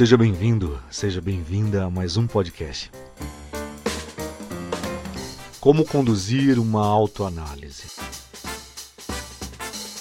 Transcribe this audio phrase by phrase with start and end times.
[0.00, 2.90] Seja bem-vindo, seja bem-vinda a mais um podcast.
[5.60, 7.86] Como conduzir uma autoanálise?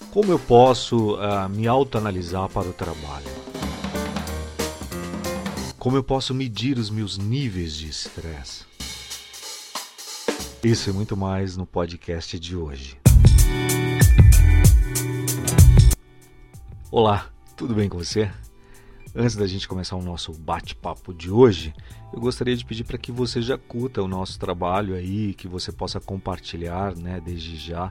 [0.09, 3.27] Como eu posso uh, me autoanalisar para o trabalho?
[5.77, 8.63] Como eu posso medir os meus níveis de estresse?
[10.63, 12.97] Isso e muito mais no podcast de hoje.
[16.89, 17.27] Olá,
[17.57, 18.31] tudo bem com você?
[19.15, 21.73] Antes da gente começar o nosso bate-papo de hoje,
[22.13, 25.71] eu gostaria de pedir para que você já curta o nosso trabalho aí, que você
[25.71, 27.89] possa compartilhar, né, desde já.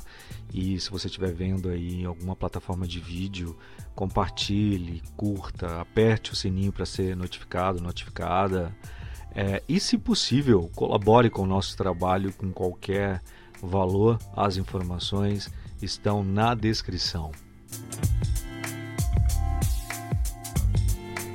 [0.55, 3.59] E se você estiver vendo aí alguma plataforma de vídeo,
[3.97, 8.75] compartilhe, curta, aperte o sininho para ser notificado, notificada.
[9.35, 13.21] É, e se possível, colabore com o nosso trabalho com qualquer
[13.61, 14.19] valor.
[14.37, 15.51] As informações
[15.83, 17.33] estão na descrição.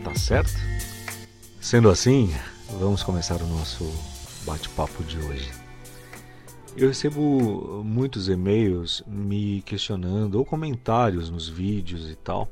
[0.04, 0.52] Tá certo?
[1.62, 2.30] Sendo assim,
[2.80, 3.90] vamos começar o nosso
[4.46, 5.50] bate-papo de hoje.
[6.76, 12.50] Eu recebo muitos e-mails me questionando, ou comentários nos vídeos e tal,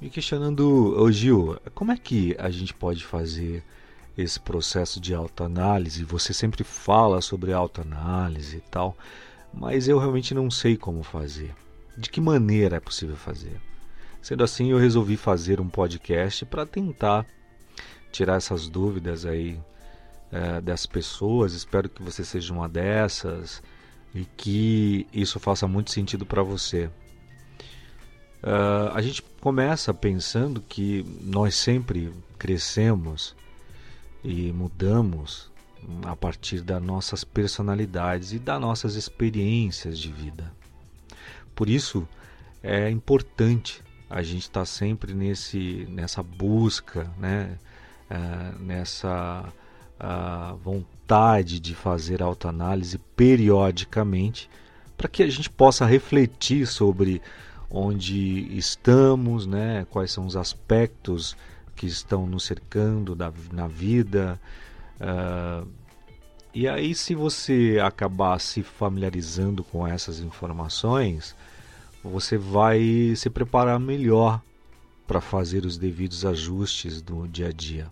[0.00, 3.62] me questionando, ô Gil, como é que a gente pode fazer
[4.16, 6.04] esse processo de autoanálise?
[6.04, 8.96] Você sempre fala sobre autoanálise e tal,
[9.52, 11.54] mas eu realmente não sei como fazer.
[11.98, 13.60] De que maneira é possível fazer?
[14.26, 17.24] Sendo assim, eu resolvi fazer um podcast para tentar
[18.10, 19.56] tirar essas dúvidas aí
[20.32, 21.52] é, das pessoas.
[21.52, 23.62] Espero que você seja uma dessas
[24.12, 26.86] e que isso faça muito sentido para você.
[28.42, 33.36] Uh, a gente começa pensando que nós sempre crescemos
[34.24, 35.52] e mudamos
[36.04, 40.52] a partir das nossas personalidades e das nossas experiências de vida.
[41.54, 42.08] Por isso
[42.60, 47.58] é importante a gente está sempre nesse, nessa busca, né?
[48.08, 49.52] Uh, nessa
[50.00, 54.48] uh, vontade de fazer autoanálise periodicamente,
[54.96, 57.20] para que a gente possa refletir sobre
[57.70, 59.86] onde estamos, né?
[59.90, 61.36] quais são os aspectos
[61.74, 64.40] que estão nos cercando da, na vida.
[65.00, 65.68] Uh,
[66.54, 71.36] e aí, se você acabar se familiarizando com essas informações,
[72.06, 74.40] você vai se preparar melhor
[75.06, 77.90] para fazer os devidos ajustes do dia a dia.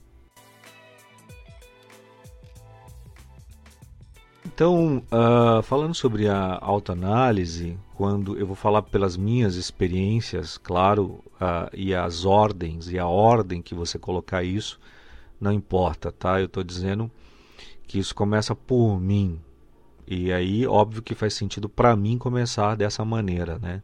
[4.47, 11.69] Então, uh, falando sobre a autoanálise, quando eu vou falar pelas minhas experiências, claro, uh,
[11.73, 14.79] e as ordens e a ordem que você colocar isso,
[15.41, 16.41] não importa, tá?
[16.41, 17.11] Eu estou dizendo
[17.87, 19.41] que isso começa por mim.
[20.07, 23.83] E aí, óbvio que faz sentido para mim começar dessa maneira, né?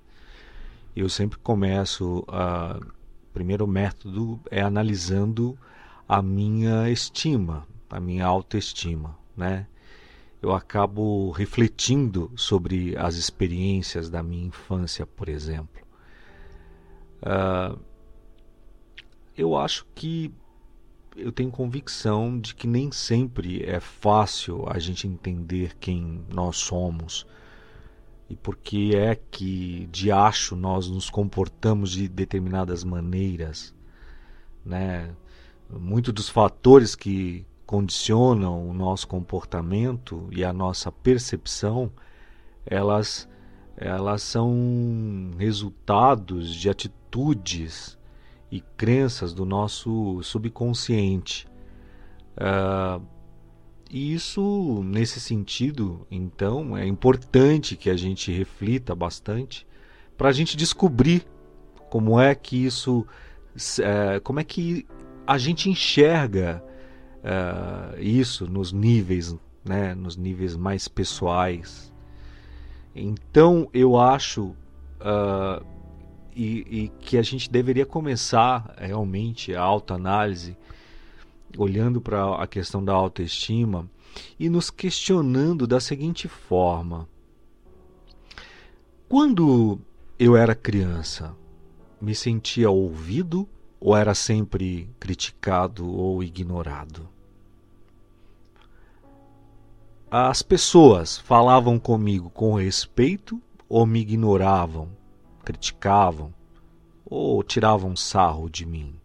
[0.95, 2.79] Eu sempre começo a
[3.33, 5.57] primeiro método é analisando
[6.09, 9.67] a minha estima, a minha autoestima, né?
[10.43, 15.83] Eu acabo refletindo sobre as experiências da minha infância, por exemplo.
[17.23, 17.79] Uh,
[19.37, 20.33] eu acho que
[21.17, 27.27] eu tenho convicção de que nem sempre é fácil a gente entender quem nós somos
[28.31, 33.75] e por que é que de acho nós nos comportamos de determinadas maneiras,
[34.65, 35.11] né?
[35.69, 41.91] Muitos dos fatores que condicionam o nosso comportamento e a nossa percepção,
[42.65, 43.29] elas
[43.77, 47.99] elas são resultados de atitudes
[48.51, 51.49] e crenças do nosso subconsciente.
[52.37, 53.03] Uh,
[53.91, 59.67] e isso, nesse sentido, então, é importante que a gente reflita bastante
[60.17, 61.27] para a gente descobrir
[61.91, 63.05] como é que isso,
[63.83, 64.87] é, como é que
[65.27, 66.63] a gente enxerga
[67.25, 71.93] é, isso nos níveis, né, nos níveis mais pessoais.
[72.95, 74.55] Então, eu acho
[75.01, 75.67] uh,
[76.35, 80.60] e, e que a gente deveria começar realmente a autoanálise análise
[81.57, 83.89] olhando para a questão da autoestima
[84.39, 87.09] e nos questionando da seguinte forma:
[89.09, 89.79] quando
[90.19, 91.35] eu era criança,
[92.01, 93.49] me sentia ouvido
[93.81, 97.09] ou era sempre criticado ou ignorado?
[100.11, 104.89] As pessoas falavam comigo com respeito ou me ignoravam,
[105.45, 106.35] criticavam
[107.05, 109.00] ou tiravam sarro de mim?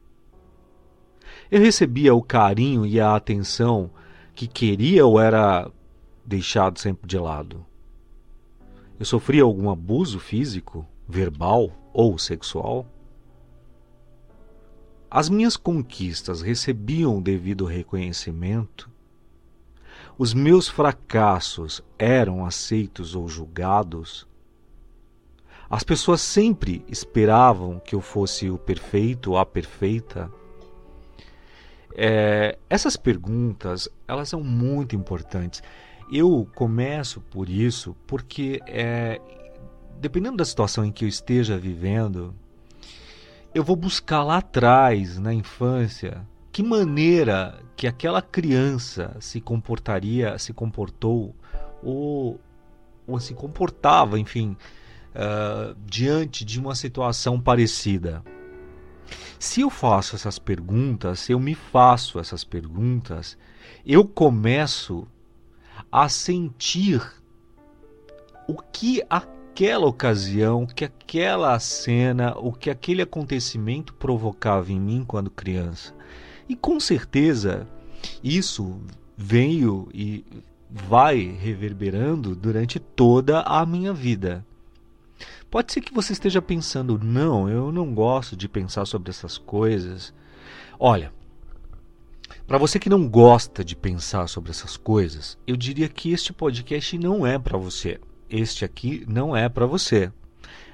[1.50, 3.90] Eu recebia o carinho e a atenção
[4.34, 5.72] que queria ou era
[6.26, 7.66] deixado sempre de lado?
[9.00, 12.86] Eu sofria algum abuso físico, verbal ou sexual?
[15.16, 18.92] as minhas conquistas recebiam o devido reconhecimento?
[20.18, 24.28] Os meus fracassos eram aceitos ou julgados?
[25.70, 30.30] As pessoas sempre esperavam que eu fosse o perfeito ou a perfeita?
[31.98, 35.64] É, essas perguntas elas são muito importantes.
[36.12, 39.20] Eu começo por isso porque é,
[40.00, 42.34] dependendo da situação em que eu esteja vivendo,
[43.54, 50.54] eu vou buscar lá atrás, na infância, que maneira que aquela criança se comportaria, se
[50.54, 51.36] comportou
[51.82, 52.40] ou,
[53.08, 54.56] ou se comportava, enfim,
[55.16, 58.24] uh, diante de uma situação parecida.
[59.40, 63.38] Se eu faço essas perguntas, se eu me faço essas perguntas,
[63.86, 65.08] eu começo
[65.92, 67.02] a sentir
[68.48, 75.30] o que aquela ocasião, que aquela cena, o que aquele acontecimento provocava em mim quando
[75.30, 75.94] criança.
[76.48, 77.68] E com certeza
[78.24, 78.80] isso
[79.18, 80.24] veio e
[80.70, 84.46] vai reverberando durante toda a minha vida.
[85.56, 90.14] Pode ser que você esteja pensando, não, eu não gosto de pensar sobre essas coisas.
[90.78, 91.14] Olha,
[92.46, 96.98] para você que não gosta de pensar sobre essas coisas, eu diria que este podcast
[96.98, 98.02] não é para você.
[98.30, 100.12] Este aqui não é para você.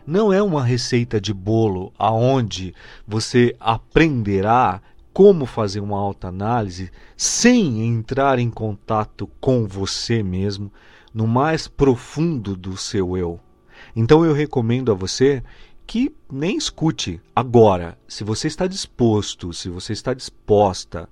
[0.04, 2.74] Não é uma receita de bolo aonde
[3.08, 4.82] você aprenderá
[5.14, 10.74] como fazer uma autoanálise sem entrar em contato com você mesmo
[11.14, 13.40] no mais profundo do seu eu.
[13.96, 15.44] Então eu recomendo a você
[15.86, 17.98] que nem escute agora.
[18.08, 21.10] Se você está disposto, se você está disposta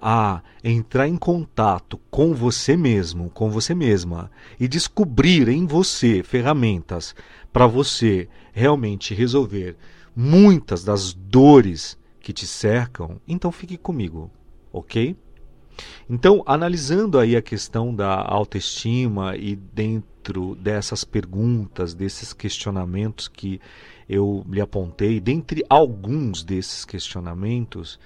[0.00, 7.14] a entrar em contato com você mesmo, com você mesma e descobrir em você ferramentas
[7.52, 9.76] para você realmente resolver
[10.14, 14.30] muitas das dores que te cercam, então fique comigo,
[14.72, 15.16] ok?
[16.08, 23.60] Então, analisando aí a questão da autoestima e dentro dessas perguntas, desses questionamentos que
[24.08, 27.98] eu lhe apontei, dentre alguns desses questionamentos,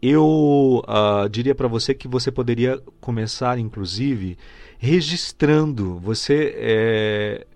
[0.00, 4.38] eu uh, diria para você que você poderia começar, inclusive,
[4.78, 5.98] registrando.
[5.98, 7.46] Você é,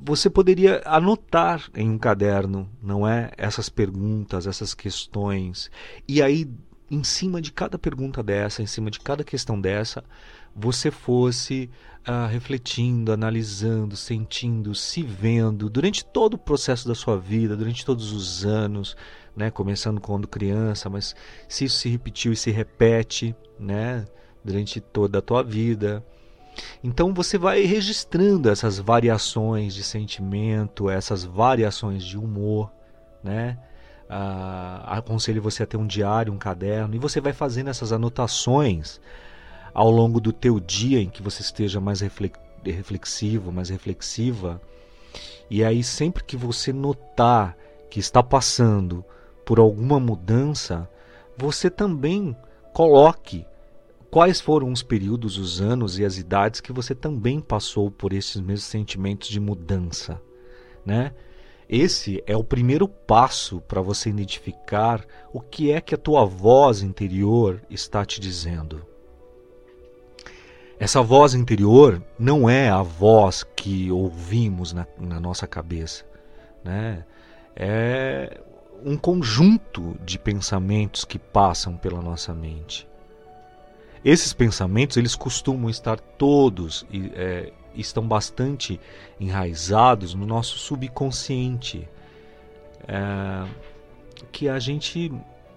[0.00, 3.30] você poderia anotar em um caderno, não é?
[3.36, 5.70] Essas perguntas, essas questões.
[6.06, 6.48] E aí,
[6.90, 10.02] em cima de cada pergunta dessa, em cima de cada questão dessa,
[10.54, 11.70] você fosse
[12.08, 18.12] uh, refletindo, analisando, sentindo, se vendo durante todo o processo da sua vida, durante todos
[18.12, 18.96] os anos,
[19.36, 19.50] né?
[19.50, 21.14] Começando quando criança, mas
[21.48, 24.04] se isso se repetiu e se repete, né?
[24.44, 26.04] Durante toda a tua vida
[26.82, 32.70] então você vai registrando essas variações de sentimento, essas variações de humor,
[33.22, 33.58] né?
[34.08, 39.00] Ah, aconselho você a ter um diário, um caderno, e você vai fazendo essas anotações
[39.74, 44.60] ao longo do teu dia em que você esteja mais reflexivo, mais reflexiva.
[45.50, 47.56] E aí sempre que você notar
[47.90, 49.04] que está passando
[49.44, 50.88] por alguma mudança,
[51.36, 52.36] você também
[52.72, 53.46] coloque
[54.10, 58.40] Quais foram os períodos, os anos e as idades que você também passou por esses
[58.40, 60.20] mesmos sentimentos de mudança,
[60.84, 61.12] né?
[61.68, 66.82] Esse é o primeiro passo para você identificar o que é que a tua voz
[66.82, 68.86] interior está te dizendo.
[70.80, 76.06] Essa voz interior não é a voz que ouvimos na, na nossa cabeça,
[76.64, 77.04] né?
[77.54, 78.40] É
[78.84, 82.88] um conjunto de pensamentos que passam pela nossa mente.
[84.04, 88.80] Esses pensamentos eles costumam estar todos é, estão bastante
[89.18, 91.88] enraizados no nosso subconsciente,
[92.86, 93.46] é,
[94.32, 95.12] que a gente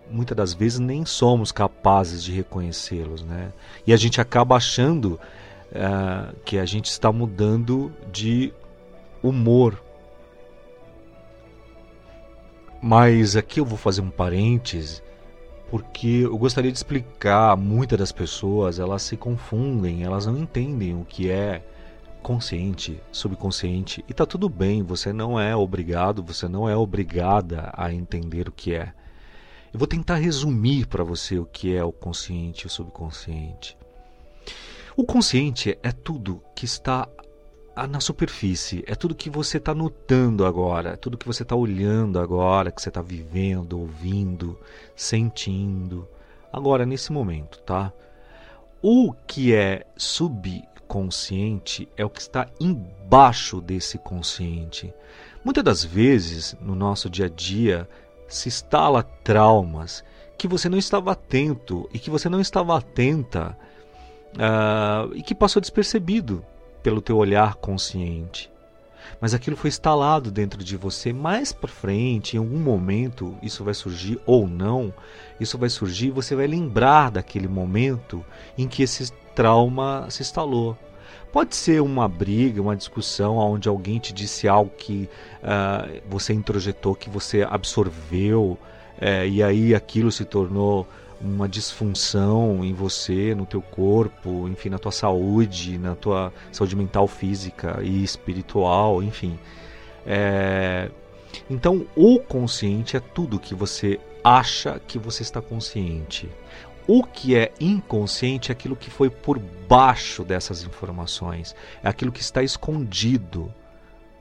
[0.09, 3.53] muitas das vezes nem somos capazes de reconhecê-los, né?
[3.87, 5.17] E a gente acaba achando
[5.71, 8.53] é, que a gente está mudando de
[9.23, 9.81] humor.
[12.81, 15.01] Mas aqui eu vou fazer um parêntese
[15.71, 21.05] porque eu gostaria de explicar, muitas das pessoas, elas se confundem, elas não entendem o
[21.05, 21.63] que é
[22.21, 27.91] consciente, subconsciente, e tá tudo bem, você não é obrigado, você não é obrigada a
[27.91, 28.93] entender o que é.
[29.73, 33.77] Eu vou tentar resumir para você o que é o consciente e o subconsciente.
[34.95, 37.07] O consciente é tudo que está
[37.89, 42.19] na superfície, é tudo que você está notando agora, é tudo que você está olhando
[42.19, 44.59] agora, que você está vivendo, ouvindo,
[44.95, 46.07] sentindo,
[46.51, 47.93] agora nesse momento, tá?
[48.81, 54.91] O que é subconsciente é o que está embaixo desse consciente.
[55.45, 57.88] Muitas das vezes no nosso dia a dia,
[58.27, 60.03] se instala traumas
[60.38, 63.55] que você não estava atento e que você não estava atenta
[64.33, 66.43] uh, e que passou despercebido
[66.81, 68.50] pelo teu olhar consciente.
[69.20, 73.74] Mas aquilo foi instalado dentro de você mais para frente, em algum momento isso vai
[73.74, 74.93] surgir ou não,
[75.39, 78.24] isso vai surgir, você vai lembrar daquele momento
[78.58, 80.77] em que esse trauma se instalou.
[81.31, 85.10] Pode ser uma briga, uma discussão onde alguém te disse algo que
[85.41, 88.58] uh, você introjetou, que você absorveu,
[88.98, 90.86] uh, e aí aquilo se tornou
[91.23, 97.07] uma disfunção em você, no teu corpo, enfim, na tua saúde, na tua saúde mental,
[97.07, 99.39] física e espiritual, enfim.
[100.05, 100.89] É...
[101.49, 106.29] Então, o consciente é tudo que você acha que você está consciente.
[106.87, 112.21] O que é inconsciente é aquilo que foi por baixo dessas informações, é aquilo que
[112.21, 113.53] está escondido.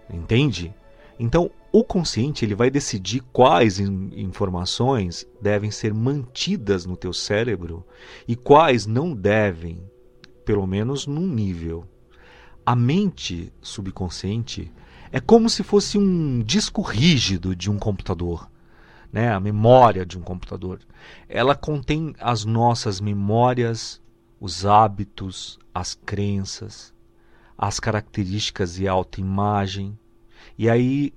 [0.09, 0.75] Entende?
[1.19, 7.87] Então, o consciente ele vai decidir quais informações devem ser mantidas no teu cérebro
[8.27, 9.81] e quais não devem,
[10.45, 11.87] pelo menos num nível.
[12.67, 14.73] A mente subconsciente
[15.13, 18.51] é como se fosse um disco rígido de um computador,
[19.13, 19.33] né?
[19.33, 20.81] A memória de um computador.
[21.29, 24.01] Ela contém as nossas memórias,
[24.41, 26.93] os hábitos, as crenças,
[27.57, 29.99] as características e autoimagem,
[30.59, 31.13] e aí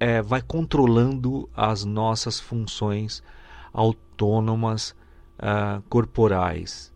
[0.00, 3.22] é, vai controlando as nossas funções
[3.72, 4.94] autônomas
[5.38, 6.92] uh, corporais.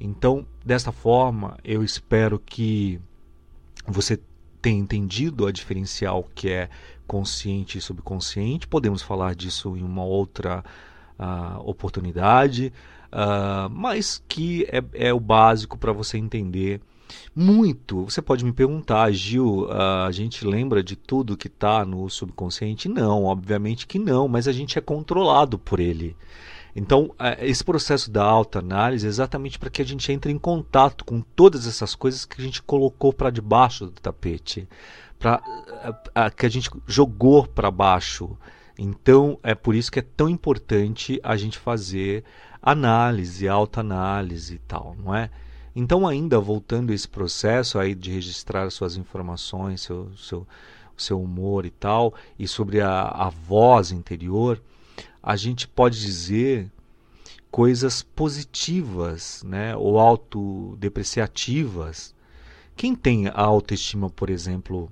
[0.00, 3.00] Então, desta forma, eu espero que
[3.86, 4.20] você
[4.60, 6.68] tenha entendido a diferencial que é
[7.06, 8.66] consciente e subconsciente.
[8.66, 10.64] Podemos falar disso em uma outra
[11.18, 12.72] uh, oportunidade,
[13.12, 16.80] uh, mas que é, é o básico para você entender
[17.34, 18.04] muito.
[18.04, 22.88] Você pode me perguntar, Gil, a gente lembra de tudo que está no subconsciente?
[22.88, 26.16] Não, obviamente que não, mas a gente é controlado por ele.
[26.76, 31.04] Então, é, esse processo da autoanálise é exatamente para que a gente entre em contato
[31.04, 34.68] com todas essas coisas que a gente colocou para debaixo do tapete,
[35.18, 35.40] para
[36.36, 38.36] que a gente jogou para baixo.
[38.76, 42.24] Então, é por isso que é tão importante a gente fazer
[42.60, 45.30] análise, autoanálise e tal, não é?
[45.76, 50.46] Então, ainda voltando esse processo aí de registrar suas informações, seu, seu,
[50.96, 54.62] seu humor e tal, e sobre a, a voz interior,
[55.22, 56.70] a gente pode dizer
[57.50, 62.14] coisas positivas, né, ou autodepreciativas.
[62.76, 64.90] Quem tem a autoestima, por exemplo,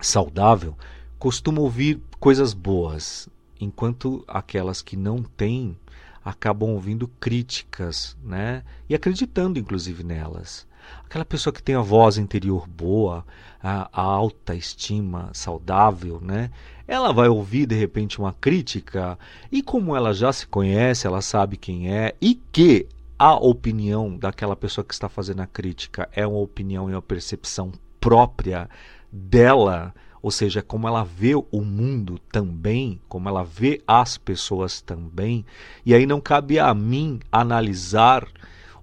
[0.00, 0.76] saudável,
[1.18, 3.28] costuma ouvir coisas boas,
[3.60, 5.76] enquanto aquelas que não têm
[6.24, 8.62] acabam ouvindo críticas, né?
[8.88, 10.66] E acreditando inclusive nelas.
[11.04, 13.24] Aquela pessoa que tem a voz interior boa,
[13.62, 16.50] a, alta estima saudável, né?
[16.86, 19.18] Ela vai ouvir de repente uma crítica
[19.50, 22.86] e como ela já se conhece, ela sabe quem é e que
[23.18, 27.70] a opinião daquela pessoa que está fazendo a crítica é uma opinião e uma percepção
[28.00, 28.68] própria
[29.12, 35.44] dela, ou seja, como ela vê o mundo também, como ela vê as pessoas também,
[35.84, 38.26] e aí não cabe a mim analisar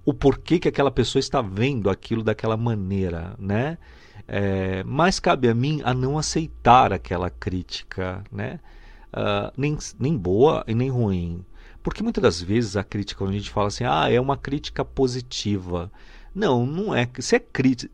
[0.04, 3.78] o porquê que aquela pessoa está vendo aquilo daquela maneira, né?
[4.26, 8.60] É, mas cabe a mim a não aceitar aquela crítica, né?
[9.12, 11.44] Uh, nem, nem boa e nem ruim.
[11.82, 14.84] Porque muitas das vezes a crítica, quando a gente fala assim, ah, é uma crítica
[14.84, 15.90] positiva.
[16.34, 17.08] Não, não é.
[17.18, 17.42] Se é,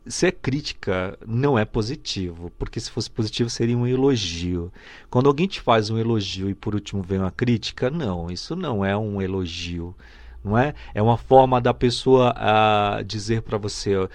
[0.07, 2.51] se é crítica, não é positivo.
[2.57, 4.71] Porque se fosse positivo, seria um elogio.
[5.09, 8.83] Quando alguém te faz um elogio e por último vem uma crítica, não, isso não
[8.85, 9.95] é um elogio.
[10.43, 10.75] Não é?
[10.93, 14.09] É uma forma da pessoa uh, dizer para você: uh,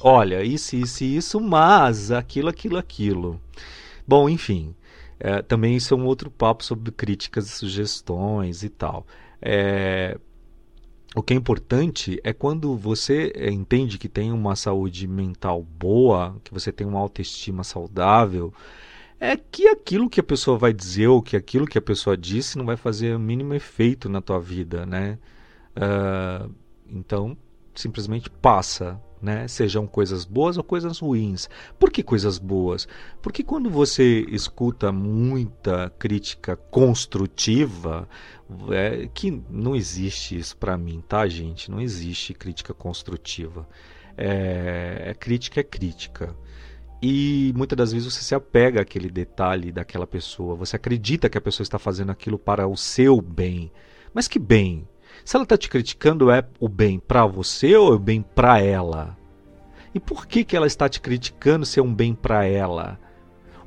[0.00, 3.40] olha, isso, isso, isso, mas aquilo, aquilo, aquilo.
[4.06, 4.74] Bom, enfim.
[5.20, 9.06] Uh, também isso é um outro papo sobre críticas e sugestões e tal.
[9.42, 10.18] É,
[11.14, 16.36] o que é importante é quando você eh, entende que tem uma saúde mental boa,
[16.44, 18.54] que você tem uma autoestima saudável,
[19.18, 22.56] é que aquilo que a pessoa vai dizer ou que aquilo que a pessoa disse
[22.56, 25.18] não vai fazer o mínimo efeito na tua vida, né?
[25.76, 26.50] Uh,
[26.88, 27.36] então,
[27.74, 29.46] simplesmente passa, né?
[29.48, 31.48] Sejam coisas boas ou coisas ruins.
[31.78, 32.88] Por que coisas boas?
[33.20, 38.08] Porque quando você escuta muita crítica construtiva,
[38.70, 41.70] é, que não existe isso para mim, tá, gente?
[41.70, 43.68] Não existe crítica construtiva.
[44.16, 46.34] É, é, crítica é crítica.
[47.02, 50.54] E muitas das vezes você se apega àquele detalhe daquela pessoa.
[50.56, 53.72] Você acredita que a pessoa está fazendo aquilo para o seu bem.
[54.12, 54.86] Mas que bem?
[55.24, 58.60] Se ela está te criticando, é o bem para você ou é o bem para
[58.60, 59.16] ela?
[59.94, 62.98] E por que, que ela está te criticando se é um bem para ela?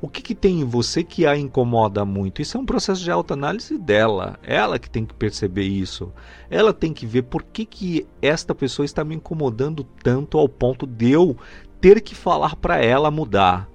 [0.00, 2.42] O que, que tem em você que a incomoda muito?
[2.42, 4.38] Isso é um processo de autoanálise dela.
[4.42, 6.12] Ela que tem que perceber isso.
[6.50, 10.86] Ela tem que ver por que, que esta pessoa está me incomodando tanto ao ponto
[10.86, 11.36] de eu
[11.80, 13.68] ter que falar para ela mudar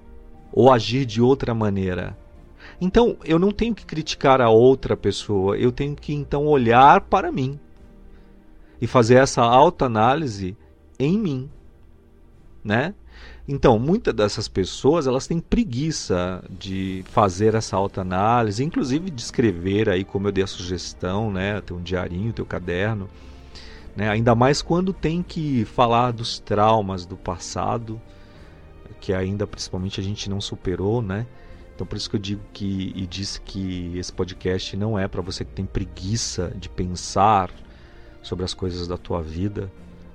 [0.52, 2.16] ou agir de outra maneira.
[2.80, 7.32] Então, eu não tenho que criticar a outra pessoa, eu tenho que então olhar para
[7.32, 7.58] mim
[8.80, 10.56] e fazer essa autoanálise
[10.98, 11.50] em mim,
[12.64, 12.94] né?
[13.46, 20.04] Então, muitas dessas pessoas, elas têm preguiça de fazer essa autoanálise, inclusive de escrever aí,
[20.04, 23.08] como eu dei a sugestão, né, ter um diarinho, teu caderno,
[23.96, 24.08] né?
[24.08, 28.00] Ainda mais quando tem que falar dos traumas do passado,
[29.00, 31.26] que ainda principalmente a gente não superou, né?
[31.74, 35.22] Então por isso que eu digo que e disse que esse podcast não é para
[35.22, 37.50] você que tem preguiça de pensar
[38.22, 39.70] sobre as coisas da tua vida,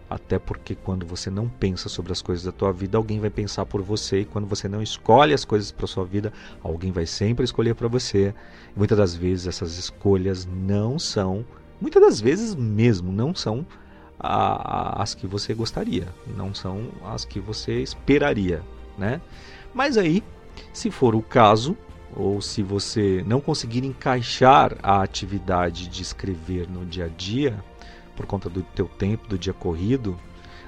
[0.09, 3.65] até porque quando você não pensa sobre as coisas da tua vida, alguém vai pensar
[3.65, 6.31] por você, e quando você não escolhe as coisas para sua vida,
[6.63, 8.33] alguém vai sempre escolher para você.
[8.75, 11.45] E muitas das vezes essas escolhas não são,
[11.81, 13.65] muitas das vezes mesmo, não são
[14.19, 16.07] a, a, as que você gostaria,
[16.37, 18.61] não são as que você esperaria,
[18.97, 19.19] né?
[19.73, 20.23] Mas aí
[20.71, 21.75] se for o caso,
[22.15, 27.63] ou se você não conseguir encaixar a atividade de escrever no dia a dia,
[28.15, 30.17] por conta do teu tempo, do dia corrido,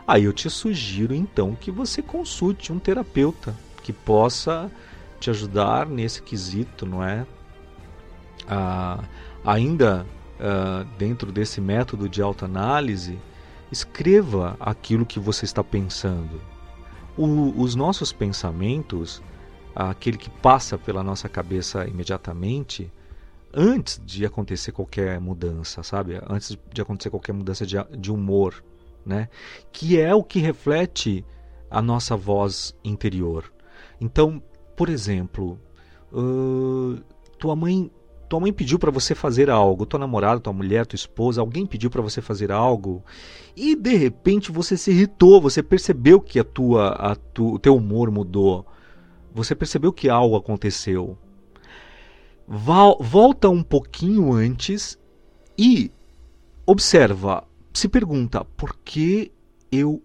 [0.05, 4.69] aí eu te sugiro então que você consulte um terapeuta que possa
[5.19, 7.25] te ajudar nesse quesito, não é?
[8.47, 9.03] Ah,
[9.45, 10.05] ainda
[10.39, 13.17] ah, dentro desse método de autoanálise,
[13.71, 16.39] escreva aquilo que você está pensando.
[17.17, 19.21] O, os nossos pensamentos
[19.77, 22.91] aquele que passa pela nossa cabeça imediatamente
[23.53, 26.19] antes de acontecer qualquer mudança, sabe?
[26.27, 28.63] Antes de acontecer qualquer mudança de, de humor,
[29.05, 29.29] né?
[29.71, 31.23] Que é o que reflete
[31.69, 33.51] a nossa voz interior.
[34.01, 34.41] Então,
[34.75, 35.59] por exemplo,
[36.11, 36.99] uh,
[37.37, 37.91] tua mãe
[38.27, 41.89] tua mãe pediu para você fazer algo, tua namorada, tua mulher, tua esposa, alguém pediu
[41.89, 43.01] para você fazer algo
[43.55, 47.73] e de repente você se irritou, você percebeu que a tua, a tu, o teu
[47.77, 48.65] humor mudou
[49.37, 51.15] você percebeu que algo aconteceu.
[52.47, 54.97] Volta um pouquinho antes
[55.57, 55.91] e
[56.65, 59.31] observa, se pergunta por que
[59.71, 60.01] eu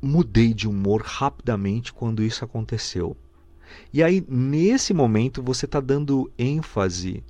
[0.00, 3.14] mudei de humor rapidamente quando isso aconteceu.
[3.92, 7.22] E aí, nesse momento, você está dando ênfase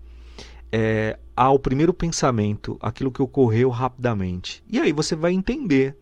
[0.70, 4.62] é, ao primeiro pensamento, aquilo que ocorreu rapidamente.
[4.70, 5.96] E aí você vai entender.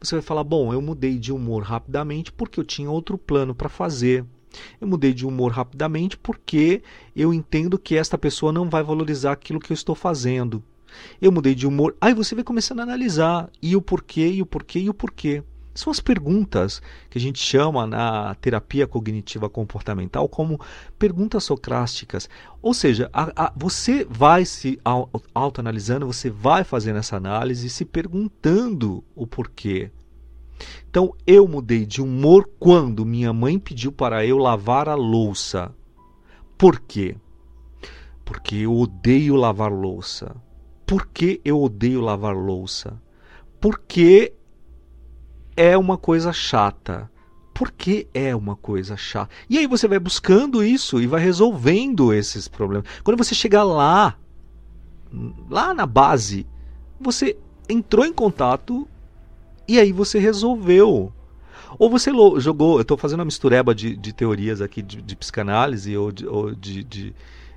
[0.00, 3.68] Você vai falar: bom, eu mudei de humor rapidamente porque eu tinha outro plano para
[3.68, 4.24] fazer.
[4.80, 6.82] Eu mudei de humor rapidamente porque
[7.14, 10.62] eu entendo que esta pessoa não vai valorizar aquilo que eu estou fazendo.
[11.20, 11.96] Eu mudei de humor.
[12.00, 15.42] Aí você vai começando a analisar e o porquê, e o porquê, e o porquê.
[15.74, 20.60] São as perguntas que a gente chama na terapia cognitiva comportamental como
[20.98, 22.28] perguntas socráticas.
[22.60, 24.78] Ou seja, a, a, você vai se
[25.34, 29.90] autoanalisando, você vai fazendo essa análise se perguntando o porquê.
[30.88, 35.74] Então eu mudei de humor quando minha mãe pediu para eu lavar a louça.
[36.58, 37.16] Por quê?
[38.24, 40.36] Porque eu odeio lavar louça.
[40.86, 43.00] Por que eu odeio lavar louça?
[43.60, 44.34] Porque
[45.56, 47.10] é uma coisa chata.
[47.54, 49.30] Por que é uma coisa chata?
[49.48, 52.88] E aí você vai buscando isso e vai resolvendo esses problemas.
[53.04, 54.16] Quando você chegar lá,
[55.48, 56.46] lá na base,
[57.00, 57.36] você
[57.68, 58.88] entrou em contato
[59.66, 61.12] e aí você resolveu.
[61.78, 65.96] Ou você jogou, eu estou fazendo uma mistureba de, de teorias aqui de, de psicanálise
[65.96, 67.14] ou de, ou de,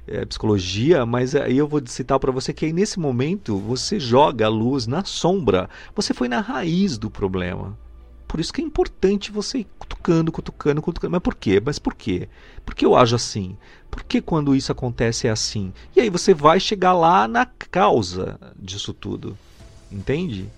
[0.08, 4.46] é, psicologia, mas aí eu vou citar para você que aí nesse momento você joga
[4.46, 5.70] a luz na sombra.
[5.96, 7.78] Você foi na raiz do problema.
[8.28, 11.12] Por isso que é importante você ir cutucando, cutucando, cutucando.
[11.12, 11.62] Mas por quê?
[11.64, 12.28] Mas por quê?
[12.66, 13.56] Por que eu ajo assim?
[13.90, 15.72] Por que quando isso acontece é assim?
[15.96, 19.38] E aí você vai chegar lá na causa disso tudo.
[19.92, 20.50] Entende?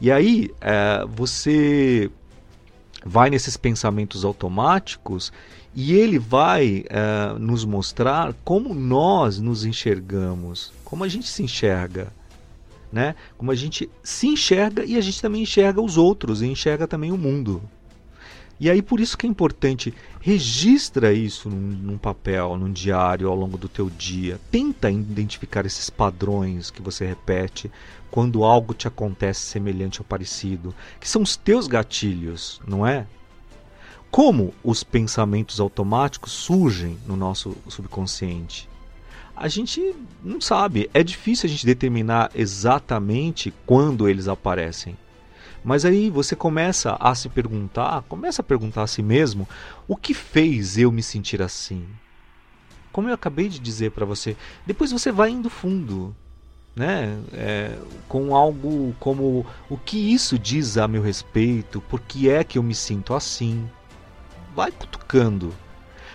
[0.00, 2.10] E aí é, você
[3.04, 5.32] vai nesses pensamentos automáticos
[5.74, 12.12] e ele vai é, nos mostrar como nós nos enxergamos, como a gente se enxerga.
[12.92, 13.14] Né?
[13.36, 17.12] Como a gente se enxerga e a gente também enxerga os outros e enxerga também
[17.12, 17.60] o mundo.
[18.58, 23.36] E aí por isso que é importante registra isso num, num, papel, num diário ao
[23.36, 24.40] longo do teu dia.
[24.50, 27.70] Tenta identificar esses padrões que você repete
[28.10, 33.06] quando algo te acontece semelhante ou parecido, que são os teus gatilhos, não é?
[34.10, 38.68] Como os pensamentos automáticos surgem no nosso subconsciente?
[39.36, 44.96] A gente não sabe, é difícil a gente determinar exatamente quando eles aparecem
[45.66, 49.48] Mas aí você começa a se perguntar, começa a perguntar a si mesmo,
[49.88, 51.84] o que fez eu me sentir assim?
[52.92, 56.14] Como eu acabei de dizer para você, depois você vai indo fundo,
[56.76, 57.18] né?
[57.32, 57.76] É,
[58.08, 62.62] com algo como o que isso diz a meu respeito, por que é que eu
[62.62, 63.68] me sinto assim?
[64.54, 65.52] Vai cutucando.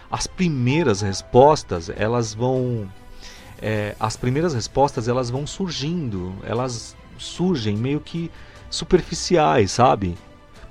[0.10, 2.90] As primeiras respostas, elas vão
[3.62, 8.32] é, as primeiras respostas elas vão surgindo, elas surgem meio que
[8.72, 10.18] superficiais, sabe?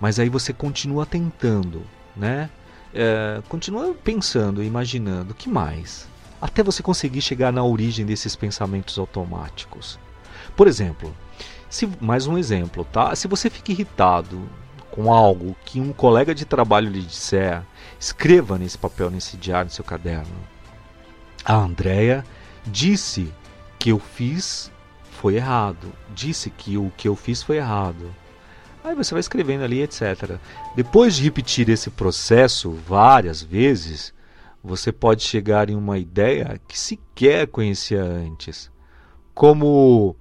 [0.01, 1.83] Mas aí você continua tentando,
[2.17, 2.51] né?
[2.93, 6.09] É, continua pensando, imaginando, que mais?
[6.41, 9.99] Até você conseguir chegar na origem desses pensamentos automáticos.
[10.57, 11.15] Por exemplo,
[11.69, 13.15] se, mais um exemplo, tá?
[13.15, 14.43] Se você fica irritado
[14.91, 17.63] com algo que um colega de trabalho lhe disser,
[17.99, 20.35] escreva nesse papel, nesse diário, no seu caderno.
[21.45, 22.25] A Andrea
[22.67, 23.33] disse
[23.79, 24.71] que eu fiz
[25.21, 25.93] foi errado.
[26.15, 28.11] Disse que o que eu fiz foi errado.
[28.83, 30.39] Aí você vai escrevendo ali, etc.
[30.75, 34.15] Depois de repetir esse processo várias vezes,
[34.65, 38.71] você pode chegar em uma ideia que sequer conhecia antes.
[39.35, 40.17] Como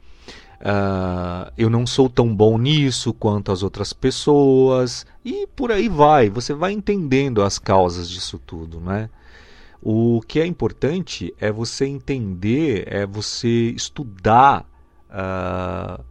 [0.60, 6.30] uh, eu não sou tão bom nisso quanto as outras pessoas, e por aí vai.
[6.30, 9.10] Você vai entendendo as causas disso tudo, né?
[9.82, 14.69] O que é importante é você entender, é você estudar
[15.10, 16.04] uh,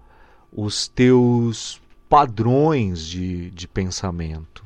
[0.53, 4.65] os teus padrões de, de pensamento.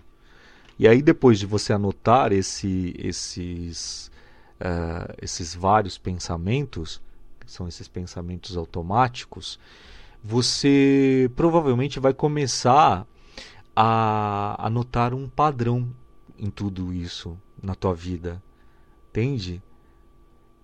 [0.78, 4.10] E aí, depois de você anotar esse, esses,
[4.60, 7.00] uh, esses vários pensamentos,
[7.40, 9.58] que são esses pensamentos automáticos,
[10.22, 13.06] você provavelmente vai começar
[13.74, 15.88] a anotar um padrão
[16.38, 18.42] em tudo isso na tua vida.
[19.10, 19.62] Entende?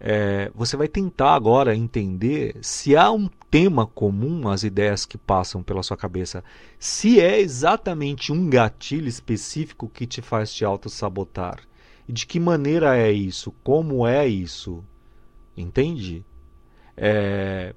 [0.01, 5.63] É, você vai tentar agora entender se há um tema comum às ideias que passam
[5.63, 6.45] pela sua cabeça.
[6.79, 11.59] Se é exatamente um gatilho específico que te faz te auto-sabotar.
[12.07, 13.53] E de que maneira é isso?
[13.65, 14.85] Como é isso?
[15.57, 16.25] Entende?
[16.97, 17.75] É,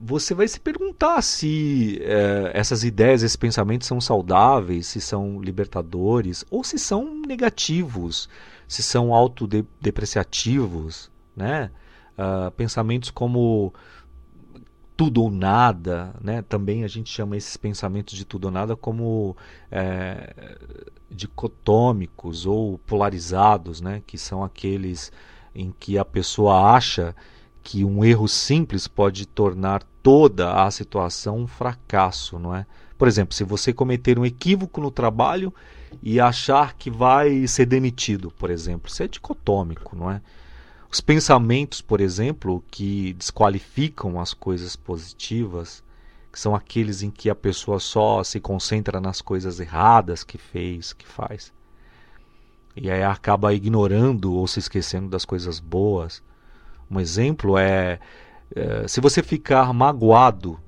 [0.00, 6.44] você vai se perguntar se é, essas ideias, esses pensamentos são saudáveis, se são libertadores
[6.50, 8.30] ou se são negativos,
[8.66, 11.70] se são autodepreciativos né?
[12.16, 13.72] Uh, pensamentos como
[14.96, 16.42] tudo ou nada, né?
[16.42, 19.36] Também a gente chama esses pensamentos de tudo ou nada como
[19.70, 20.56] é,
[21.10, 24.02] dicotômicos ou polarizados, né?
[24.06, 25.10] Que são aqueles
[25.54, 27.14] em que a pessoa acha
[27.62, 32.66] que um erro simples pode tornar toda a situação um fracasso, não é?
[32.96, 35.52] Por exemplo, se você cometer um equívoco no trabalho
[36.02, 40.20] e achar que vai ser demitido, por exemplo, isso é dicotômico, não é?
[40.94, 45.82] Os pensamentos, por exemplo, que desqualificam as coisas positivas,
[46.32, 50.92] que são aqueles em que a pessoa só se concentra nas coisas erradas que fez,
[50.92, 51.52] que faz.
[52.76, 56.22] E aí acaba ignorando ou se esquecendo das coisas boas.
[56.88, 57.98] Um exemplo é,
[58.54, 60.60] é se você ficar magoado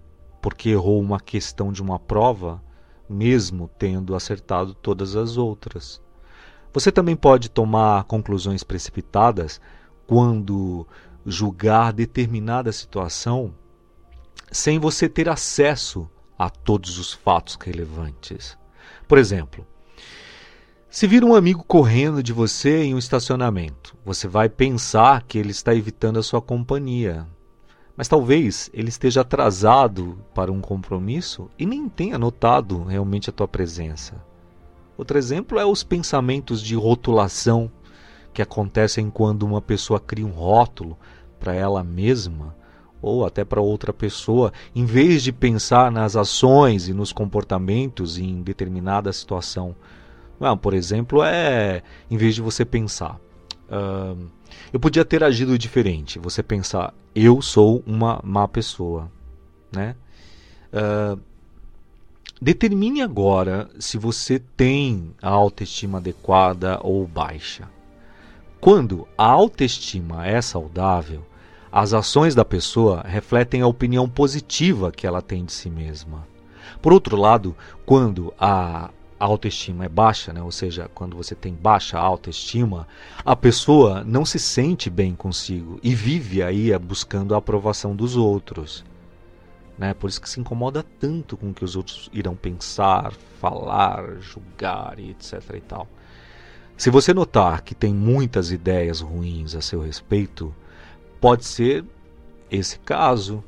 [0.43, 2.61] porque errou uma questão de uma prova,
[3.09, 6.03] mesmo tendo acertado todas as outras.
[6.73, 9.61] Você também pode tomar conclusões precipitadas
[10.07, 10.87] quando
[11.25, 13.53] julgar determinada situação
[14.51, 18.57] sem você ter acesso a todos os fatos relevantes.
[19.09, 19.67] Por exemplo,
[20.89, 25.51] se vir um amigo correndo de você em um estacionamento, você vai pensar que ele
[25.51, 27.27] está evitando a sua companhia.
[27.97, 33.49] Mas talvez ele esteja atrasado para um compromisso e nem tenha notado realmente a tua
[33.49, 34.15] presença.
[34.97, 37.71] Outro exemplo é os pensamentos de rotulação
[38.37, 40.99] que acontecem quando uma pessoa cria um rótulo
[41.41, 42.55] para ela mesma
[43.01, 48.43] ou até para outra pessoa, em vez de pensar nas ações e nos comportamentos em
[48.43, 49.75] determinada situação.
[50.39, 53.19] Não, por exemplo, é em vez de você pensar,
[53.71, 54.29] uh,
[54.71, 56.19] eu podia ter agido diferente.
[56.19, 59.11] Você pensar, eu sou uma má pessoa,
[59.73, 59.97] né?
[60.75, 61.19] Uh,
[62.39, 67.76] determine agora se você tem a autoestima adequada ou baixa.
[68.61, 71.23] Quando a autoestima é saudável,
[71.71, 76.27] as ações da pessoa refletem a opinião positiva que ela tem de si mesma.
[76.81, 80.43] Por outro lado, quando a autoestima é baixa, né?
[80.43, 82.87] ou seja, quando você tem baixa autoestima,
[83.25, 88.85] a pessoa não se sente bem consigo e vive aí buscando a aprovação dos outros.
[89.79, 89.95] Né?
[89.95, 94.99] Por isso que se incomoda tanto com o que os outros irão pensar, falar, julgar
[94.99, 95.43] e etc.
[95.55, 95.87] e tal.
[96.77, 100.55] Se você notar que tem muitas ideias ruins a seu respeito,
[101.19, 101.83] pode ser
[102.51, 103.43] esse caso.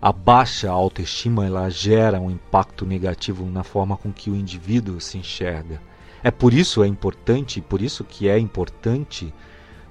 [0.00, 5.16] A baixa autoestima ela gera um impacto negativo na forma com que o indivíduo se
[5.16, 5.80] enxerga.
[6.22, 9.32] É por isso é importante, por isso que é importante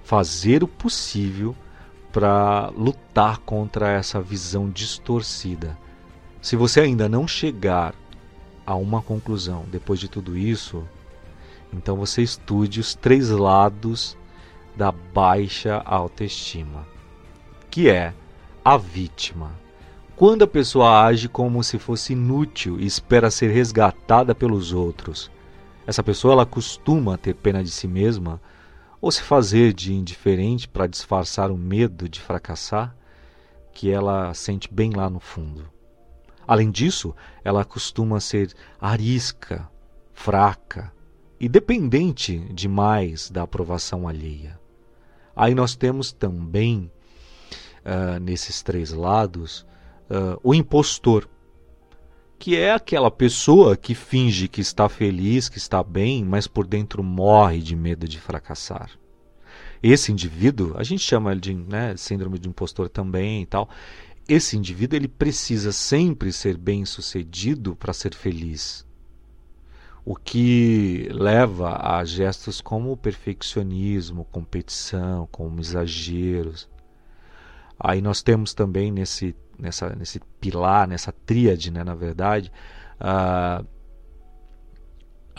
[0.03, 1.55] fazer o possível
[2.11, 5.75] para lutar contra essa visão distorcida.
[6.39, 7.95] Se você ainda não chegar
[8.63, 10.87] a uma conclusão depois de tudo isso,
[11.73, 14.17] então você estude os três lados
[14.75, 16.87] da baixa autoestima,
[17.69, 18.13] que é
[18.63, 19.51] a vítima.
[20.15, 25.31] Quando a pessoa age como se fosse inútil e espera ser resgatada pelos outros,
[25.87, 28.41] essa pessoa ela costuma ter pena de si mesma
[28.99, 32.95] ou se fazer de indiferente para disfarçar o medo de fracassar
[33.71, 35.65] que ela sente bem lá no fundo.
[36.45, 39.69] Além disso, ela costuma ser arisca,
[40.13, 40.91] fraca
[41.39, 44.59] e dependente demais da aprovação alheia.
[45.35, 46.91] Aí nós temos também,
[47.85, 49.65] uh, nesses três lados,
[50.09, 51.29] uh, o impostor,
[52.37, 57.03] que é aquela pessoa que finge que está feliz, que está bem, mas por dentro
[57.03, 58.91] morre de medo de fracassar.
[59.81, 63.69] Esse indivíduo, a gente chama de né, síndrome de impostor também e tal
[64.29, 68.85] esse indivíduo ele precisa sempre ser bem sucedido para ser feliz.
[70.09, 76.67] O que leva a gestos como perfeccionismo, competição, como exageros.
[77.79, 82.51] Aí nós temos também nesse, nessa, nesse pilar, nessa tríade, né, na verdade,
[82.99, 83.63] uh,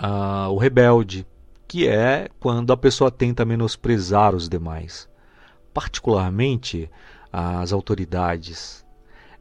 [0.00, 1.26] uh, o rebelde,
[1.66, 5.08] que é quando a pessoa tenta menosprezar os demais.
[5.74, 6.88] Particularmente
[7.32, 8.86] as autoridades.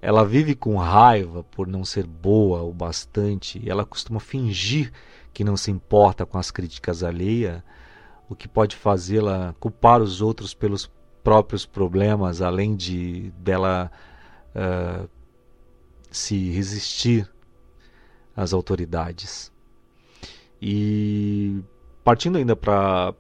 [0.02, 4.92] Ela vive com raiva por não ser boa o bastante e ela costuma fingir
[5.34, 7.62] que não se importa com as críticas alheias,
[8.30, 10.90] o que pode fazê-la culpar os outros pelos
[11.24, 13.92] próprios problemas, além de dela
[14.56, 15.10] uh,
[16.12, 17.30] se resistir
[18.36, 19.52] às autoridades.
[20.62, 21.62] E
[22.04, 23.16] partindo ainda para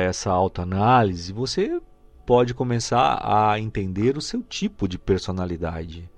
[0.00, 1.80] essa autoanálise, você
[2.26, 6.08] pode começar a entender o seu tipo de personalidade.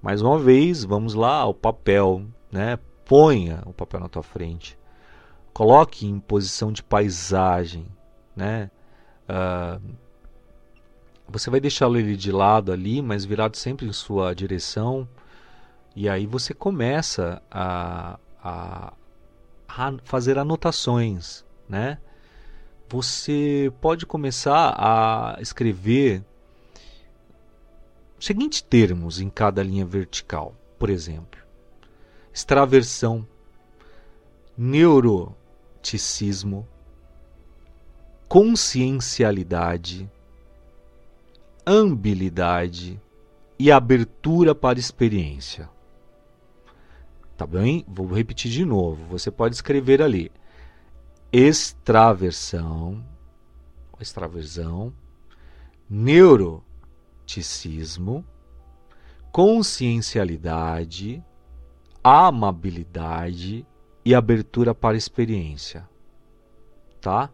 [0.00, 2.78] Mais uma vez, vamos lá ao papel, né?
[3.08, 4.78] Ponha o papel na tua frente.
[5.52, 7.86] Coloque em posição de paisagem,
[8.36, 8.70] né?
[9.28, 9.82] Uh,
[11.28, 15.08] você vai deixá-lo ele de lado ali, mas virado sempre em sua direção.
[15.96, 18.92] E aí você começa a, a,
[19.66, 21.98] a fazer anotações, né?
[22.88, 26.24] você pode começar a escrever
[28.18, 30.54] seguintes termos em cada linha vertical.
[30.78, 31.40] Por exemplo,
[32.38, 33.26] extraversão,
[34.56, 36.64] neuroticismo,
[38.28, 40.08] consciencialidade,
[41.66, 43.02] ambilidade
[43.58, 45.68] e abertura para experiência.
[47.36, 47.84] Tá bem?
[47.88, 49.04] Vou repetir de novo.
[49.06, 50.30] Você pode escrever ali
[51.32, 53.04] extraversão,
[54.00, 54.92] extraversão,
[55.90, 58.24] neuroticismo,
[59.32, 61.20] consciencialidade,
[62.08, 63.66] amabilidade
[64.04, 65.88] e abertura para experiência.
[67.00, 67.30] Tá?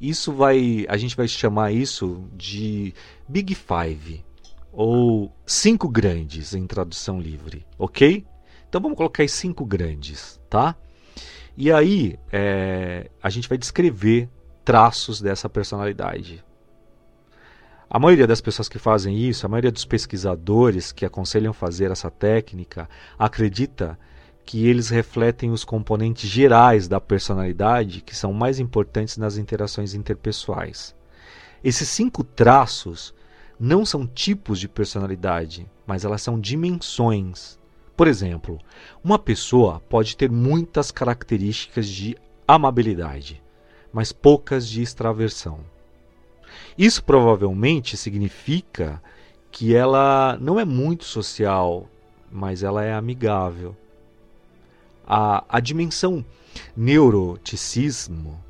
[0.00, 2.94] Isso vai, a gente vai chamar isso de
[3.28, 4.24] Big Five
[4.72, 8.26] ou cinco grandes em tradução livre, ok?
[8.68, 10.74] Então vamos colocar aí cinco grandes, tá?
[11.56, 14.28] E aí é, a gente vai descrever
[14.64, 16.44] traços dessa personalidade.
[17.88, 22.10] A maioria das pessoas que fazem isso, a maioria dos pesquisadores que aconselham fazer essa
[22.10, 24.13] técnica, acredita que
[24.52, 30.94] eles refletem os componentes gerais da personalidade que são mais importantes nas interações interpessoais.
[31.62, 33.14] Esses cinco traços
[33.58, 37.58] não são tipos de personalidade, mas elas são dimensões
[37.96, 38.58] por exemplo,
[39.04, 43.40] uma pessoa pode ter muitas características de amabilidade,
[43.92, 45.60] mas poucas de extraversão.
[46.76, 49.00] Isso provavelmente significa
[49.50, 51.88] que ela não é muito social,
[52.32, 53.76] mas ela é amigável.
[55.06, 56.24] A, a dimensão
[56.76, 58.42] neuroticismo,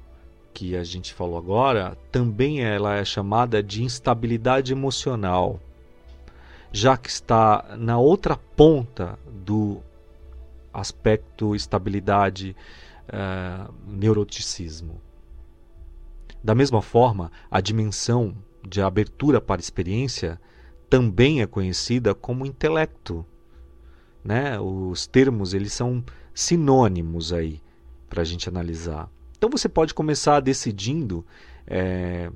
[0.53, 5.61] que a gente falou agora, também ela é chamada de instabilidade emocional
[6.75, 9.81] já que está na outra ponta do
[10.73, 12.57] aspecto estabilidade
[13.09, 15.01] uh, neuroticismo.
[16.43, 18.37] Da mesma forma, a dimensão
[18.69, 20.41] de abertura para experiência
[20.91, 23.25] também é conhecida como intelecto.
[24.25, 24.59] Né?
[24.59, 27.63] Os termos eles são sinônimos aí
[28.11, 29.09] para a gente analisar.
[29.37, 31.25] Então você pode começar decidindo
[31.67, 32.31] é,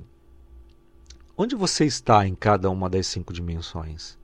[1.37, 4.17] onde você está em cada uma das cinco dimensões.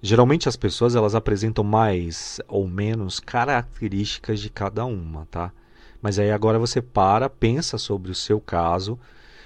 [0.00, 5.52] Geralmente as pessoas elas apresentam mais ou menos características de cada uma, tá?
[6.00, 8.98] Mas aí agora você para, pensa sobre o seu caso,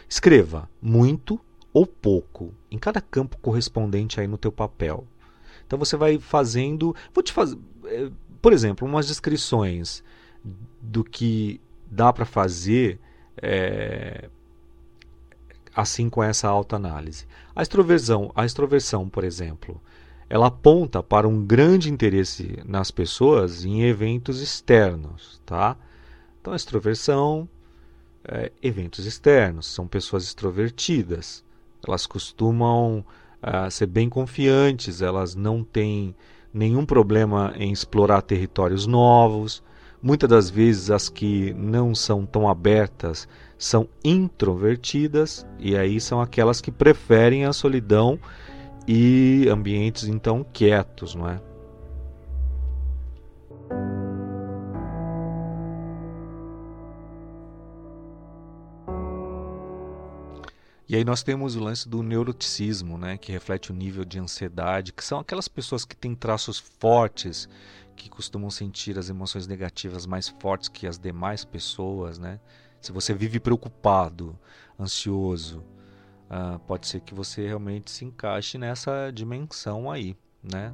[0.08, 1.38] escreva muito
[1.72, 5.06] ou pouco em cada campo correspondente aí no teu papel.
[5.66, 8.10] Então você vai fazendo, vou te fazer, eh,
[8.46, 10.04] por exemplo, umas descrições
[10.80, 12.96] do que dá para fazer
[13.42, 14.28] é,
[15.74, 17.26] assim com essa autoanálise.
[17.56, 19.82] A extroversão, a extroversão, por exemplo,
[20.30, 25.76] ela aponta para um grande interesse nas pessoas em eventos externos, tá?
[26.40, 27.48] Então, a extroversão,
[28.24, 31.44] é, eventos externos, são pessoas extrovertidas.
[31.84, 33.04] Elas costumam
[33.42, 36.14] uh, ser bem confiantes, elas não têm
[36.56, 39.62] nenhum problema em explorar territórios novos.
[40.02, 46.60] Muitas das vezes, as que não são tão abertas são introvertidas, e aí são aquelas
[46.60, 48.18] que preferem a solidão
[48.88, 51.40] e ambientes então quietos, não é?
[60.88, 64.92] E aí nós temos o lance do neuroticismo, né, que reflete o nível de ansiedade,
[64.92, 67.48] que são aquelas pessoas que têm traços fortes,
[67.96, 72.38] que costumam sentir as emoções negativas mais fortes que as demais pessoas, né?
[72.80, 74.38] Se você vive preocupado,
[74.78, 75.64] ansioso,
[76.30, 80.72] uh, pode ser que você realmente se encaixe nessa dimensão aí, né?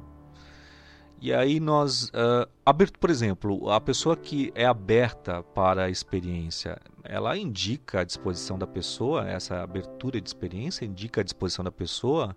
[1.23, 6.77] E aí nós, uh, aberto, por exemplo, a pessoa que é aberta para a experiência,
[7.01, 12.35] ela indica a disposição da pessoa, essa abertura de experiência indica a disposição da pessoa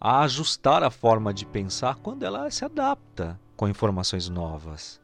[0.00, 5.00] a ajustar a forma de pensar quando ela se adapta com informações novas.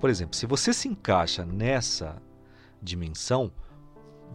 [0.00, 2.22] Por exemplo, se você se encaixa nessa
[2.80, 3.50] dimensão,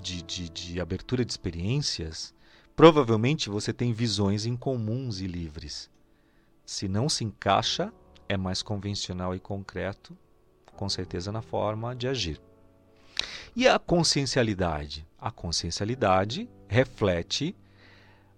[0.04, 2.36] de, de, de abertura de experiências,
[2.76, 5.95] provavelmente você tem visões incomuns e livres.
[6.66, 7.94] Se não se encaixa,
[8.28, 10.18] é mais convencional e concreto,
[10.76, 12.42] com certeza na forma de agir.
[13.56, 15.08] E a consciencialidade?
[15.18, 17.56] A consciencialidade reflete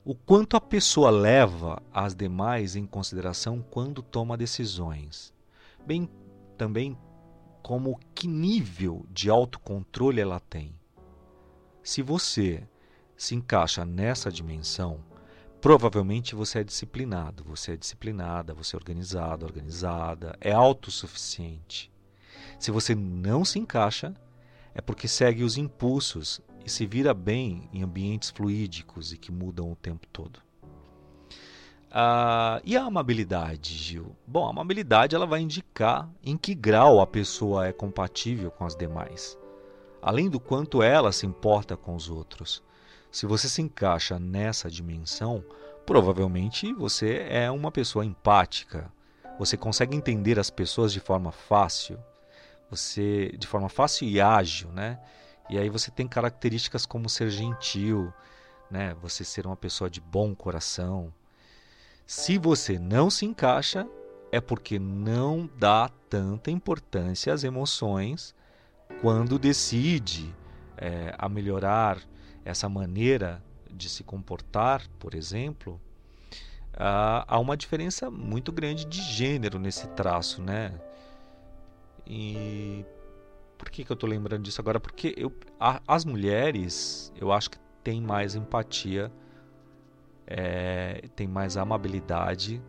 [0.05, 5.33] o quanto a pessoa leva as demais em consideração quando toma decisões,
[5.85, 6.09] bem
[6.57, 6.97] também
[7.61, 10.73] como que nível de autocontrole ela tem.
[11.83, 12.65] Se você
[13.17, 15.03] se encaixa nessa dimensão,
[15.61, 21.91] provavelmente você é disciplinado, você é disciplinada, você é organizado, organizada, é autossuficiente.
[22.59, 24.13] Se você não se encaixa,
[24.73, 29.71] é porque segue os impulsos e se vira bem em ambientes fluídicos e que mudam
[29.71, 30.39] o tempo todo.
[31.91, 34.15] Ah, e a amabilidade, Gil?
[34.25, 38.75] Bom, a amabilidade ela vai indicar em que grau a pessoa é compatível com as
[38.75, 39.37] demais
[40.01, 42.63] além do quanto ela se importa com os outros.
[43.17, 45.43] Se você se encaixa nessa dimensão,
[45.87, 48.93] provavelmente você é uma pessoa empática.
[49.39, 51.97] Você consegue entender as pessoas de forma fácil,
[52.69, 54.99] você de forma fácil e ágil, né?
[55.49, 58.13] E aí você tem características como ser gentil,
[58.69, 58.95] né?
[59.01, 61.11] Você ser uma pessoa de bom coração.
[62.05, 63.87] Se você não se encaixa,
[64.31, 68.35] é porque não dá tanta importância às emoções
[69.01, 70.31] quando decide
[70.77, 71.97] é, a melhorar
[72.47, 75.79] essa maneira de se comportar, por exemplo,
[76.73, 80.79] há uma diferença muito grande de gênero nesse traço, né?
[82.05, 82.85] E
[83.57, 84.79] por que, que eu estou lembrando disso agora?
[84.79, 89.11] Porque eu, a, as mulheres, eu acho que têm mais empatia,
[90.25, 92.61] é, têm mais amabilidade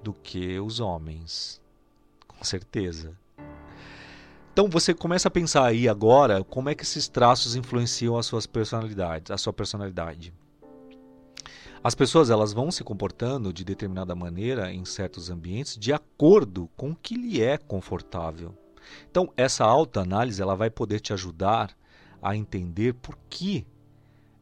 [0.00, 1.60] do que os homens,
[2.28, 3.18] com certeza.
[4.52, 8.46] Então você começa a pensar aí agora como é que esses traços influenciam as suas
[8.46, 10.34] personalidades, a sua personalidade.
[11.82, 16.90] As pessoas elas vão se comportando de determinada maneira em certos ambientes de acordo com
[16.90, 18.54] o que lhe é confortável.
[19.10, 21.74] Então essa autoanálise ela vai poder te ajudar
[22.20, 23.66] a entender por que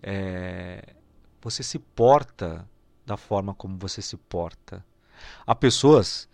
[0.02, 0.96] é,
[1.40, 2.68] você se porta
[3.06, 4.84] da forma como você se porta.
[5.46, 6.28] Há pessoas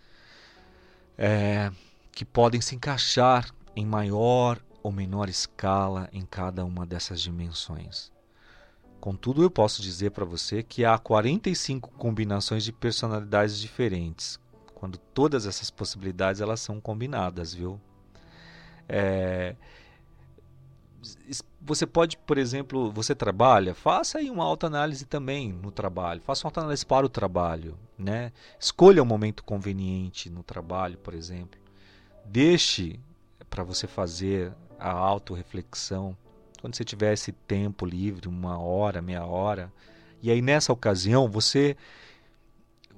[1.15, 1.71] é,
[2.11, 8.11] que podem se encaixar em maior ou menor escala em cada uma dessas dimensões.
[8.99, 14.39] Contudo, eu posso dizer para você que há 45 combinações de personalidades diferentes,
[14.73, 17.79] quando todas essas possibilidades elas são combinadas, viu?
[18.89, 19.55] É...
[21.61, 26.49] Você pode, por exemplo, você trabalha, faça aí uma autoanálise também no trabalho, faça uma
[26.49, 28.31] autoanálise para o trabalho, né?
[28.59, 31.59] Escolha um momento conveniente no trabalho, por exemplo.
[32.25, 32.99] Deixe
[33.49, 36.15] para você fazer a autorreflexão.
[36.59, 39.71] Quando você tiver esse tempo livre, uma hora, meia hora,
[40.21, 41.75] e aí nessa ocasião você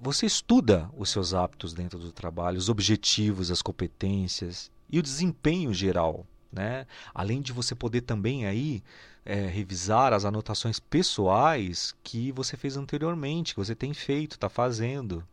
[0.01, 5.73] você estuda os seus hábitos dentro do trabalho, os objetivos, as competências e o desempenho
[5.73, 6.25] geral.
[6.51, 6.87] Né?
[7.13, 8.81] Além de você poder também aí
[9.25, 15.23] é, revisar as anotações pessoais que você fez anteriormente, que você tem feito, está fazendo.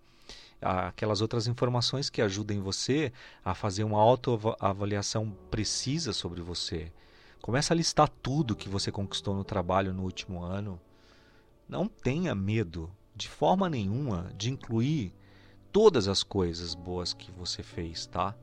[0.61, 3.13] Aquelas outras informações que ajudem você
[3.45, 6.91] a fazer uma autoavaliação precisa sobre você.
[7.43, 10.81] Começa a listar tudo que você conquistou no trabalho no último ano.
[11.69, 15.15] Não tenha medo de forma nenhuma de incluir
[15.73, 18.35] todas as coisas boas que você fez, tá?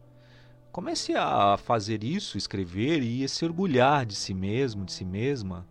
[0.72, 5.68] Comece a fazer isso, escrever e se orgulhar de si mesmo, de si mesma,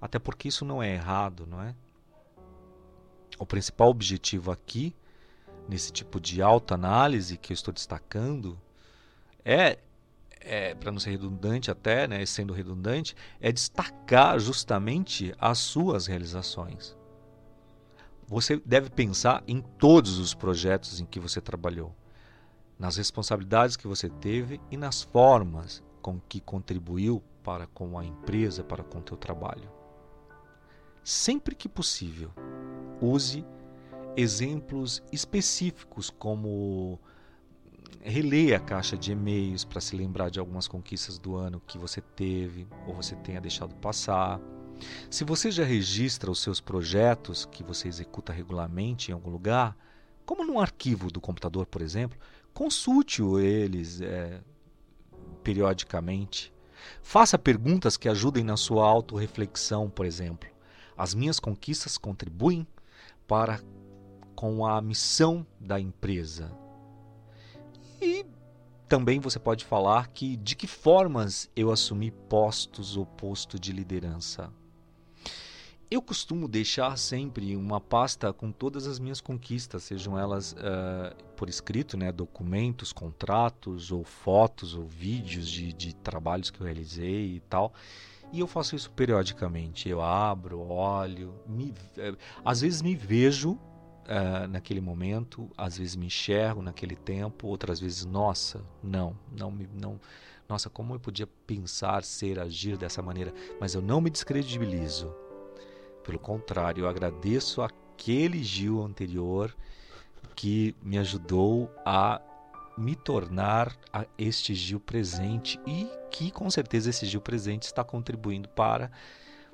[0.00, 1.74] até porque isso não é errado, não é?
[3.38, 4.94] O principal objetivo aqui,
[5.70, 8.60] nesse tipo de autoanálise que eu estou destacando,
[9.44, 9.78] é,
[10.40, 16.96] é para não ser redundante até, né, sendo redundante, é destacar justamente as suas realizações.
[18.26, 21.94] Você deve pensar em todos os projetos em que você trabalhou,
[22.76, 28.64] nas responsabilidades que você teve e nas formas com que contribuiu para com a empresa,
[28.64, 29.70] para com o teu trabalho.
[31.04, 32.30] Sempre que possível,
[33.00, 33.44] use
[34.16, 36.98] exemplos específicos como
[38.02, 42.00] releia a caixa de e-mails para se lembrar de algumas conquistas do ano que você
[42.00, 44.40] teve ou você tenha deixado passar
[45.10, 49.76] se você já registra os seus projetos que você executa regularmente em algum lugar,
[50.24, 52.18] como num arquivo do computador, por exemplo,
[52.52, 54.40] consulte eles é,
[55.42, 56.52] periodicamente.
[57.02, 60.48] Faça perguntas que ajudem na sua autorreflexão, por exemplo.
[60.96, 62.66] As minhas conquistas contribuem
[63.26, 63.60] para
[64.40, 66.50] com a missão da empresa.
[68.00, 68.24] E
[68.88, 74.50] também você pode falar que de que formas eu assumi postos ou posto de liderança.
[75.90, 81.50] Eu costumo deixar sempre uma pasta com todas as minhas conquistas, sejam elas uh, por
[81.50, 87.40] escrito, né, documentos, contratos, ou fotos, ou vídeos de, de trabalhos que eu realizei e
[87.40, 87.74] tal.
[88.32, 89.86] E eu faço isso periodicamente.
[89.86, 93.58] Eu abro, olho, me, uh, às vezes me vejo
[94.10, 99.68] uh, naquele momento, às vezes me enxergo naquele tempo, outras vezes, nossa, não, não me.
[99.72, 100.00] Não,
[100.48, 103.32] nossa, como eu podia pensar, ser, agir dessa maneira?
[103.60, 105.14] Mas eu não me descredibilizo
[106.02, 109.54] pelo contrário, eu agradeço aquele Gil anterior
[110.34, 112.20] que me ajudou a
[112.76, 118.48] me tornar a este Gil presente e que com certeza esse Gil presente está contribuindo
[118.48, 118.90] para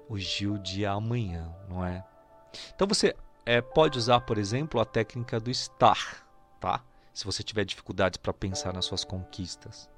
[0.08, 2.04] o Gil de amanhã, não é?
[2.74, 3.14] Então você
[3.46, 6.26] é, pode usar, por exemplo, a técnica do estar,
[6.60, 6.84] tá?
[7.14, 9.88] Se você tiver dificuldades para pensar nas suas conquistas.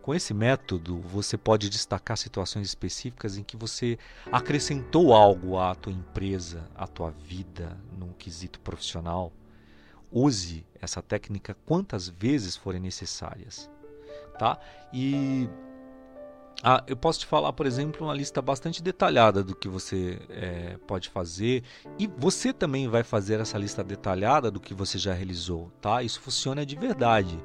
[0.00, 3.98] Com esse método, você pode destacar situações específicas em que você
[4.32, 9.30] acrescentou algo à tua empresa, à tua vida, num quesito profissional.
[10.10, 13.70] Use essa técnica quantas vezes forem necessárias,
[14.38, 14.58] tá?
[14.90, 15.46] E
[16.62, 20.76] ah, eu posso te falar, por exemplo, uma lista bastante detalhada do que você é,
[20.88, 21.62] pode fazer
[21.98, 26.02] e você também vai fazer essa lista detalhada do que você já realizou, tá?
[26.02, 27.38] Isso funciona de verdade.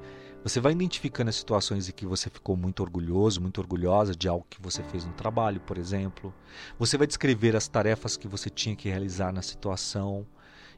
[0.43, 4.45] Você vai identificando as situações em que você ficou muito orgulhoso, muito orgulhosa de algo
[4.49, 6.34] que você fez no trabalho, por exemplo.
[6.78, 10.26] Você vai descrever as tarefas que você tinha que realizar na situação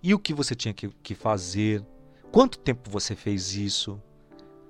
[0.04, 1.84] e o que você tinha que, que fazer,
[2.32, 4.00] quanto tempo você fez isso.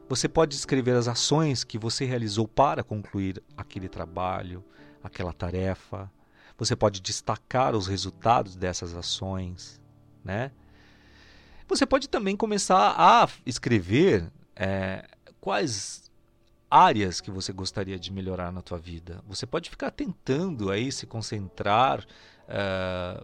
[0.08, 4.64] Você pode descrever as ações que você realizou para concluir aquele trabalho,
[5.04, 6.12] aquela tarefa.
[6.58, 9.82] Você pode destacar os resultados dessas ações,
[10.24, 10.52] né?
[11.68, 15.08] Você pode também começar a escrever é,
[15.42, 16.12] quais
[16.70, 19.24] áreas que você gostaria de melhorar na tua vida.
[19.28, 22.06] Você pode ficar tentando aí se concentrar
[22.48, 23.24] é,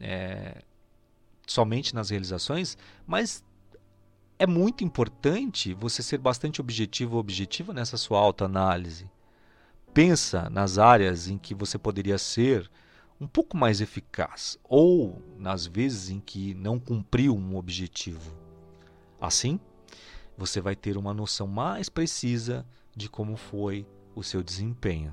[0.00, 0.62] é,
[1.46, 3.44] somente nas realizações, mas
[4.38, 9.10] é muito importante você ser bastante objetivo ou objetiva nessa sua autoanálise.
[9.92, 12.70] Pensa nas áreas em que você poderia ser
[13.20, 18.32] um pouco mais eficaz ou nas vezes em que não cumpriu um objetivo.
[19.20, 19.58] Assim,
[20.36, 22.64] você vai ter uma noção mais precisa
[22.94, 23.84] de como foi
[24.14, 25.12] o seu desempenho.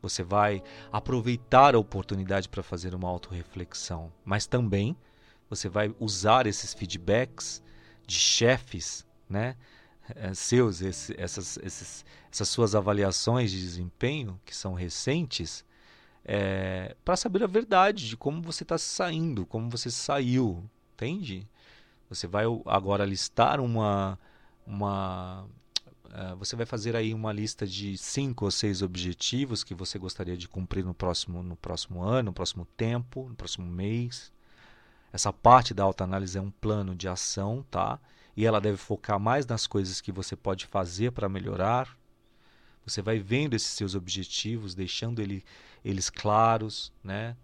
[0.00, 4.96] Você vai aproveitar a oportunidade para fazer uma autorreflexão, mas também
[5.50, 7.62] você vai usar esses feedbacks
[8.08, 9.54] de chefes, né?
[10.16, 15.64] Eh, seus, esse, essas, esses, essas suas avaliações de desempenho, que são recentes,
[16.24, 21.46] é, para saber a verdade de como você está saindo, como você saiu, entende?
[22.08, 24.18] Você vai agora listar uma,
[24.66, 25.46] uma
[26.06, 30.36] uh, você vai fazer aí uma lista de cinco ou seis objetivos que você gostaria
[30.36, 34.32] de cumprir no próximo, no próximo ano, no próximo tempo, no próximo mês.
[35.12, 37.98] Essa parte da autoanálise é um plano de ação, tá?
[38.36, 41.96] E ela deve focar mais nas coisas que você pode fazer para melhorar.
[42.84, 45.44] Você vai vendo esses seus objetivos, deixando ele,
[45.84, 47.36] eles claros, né?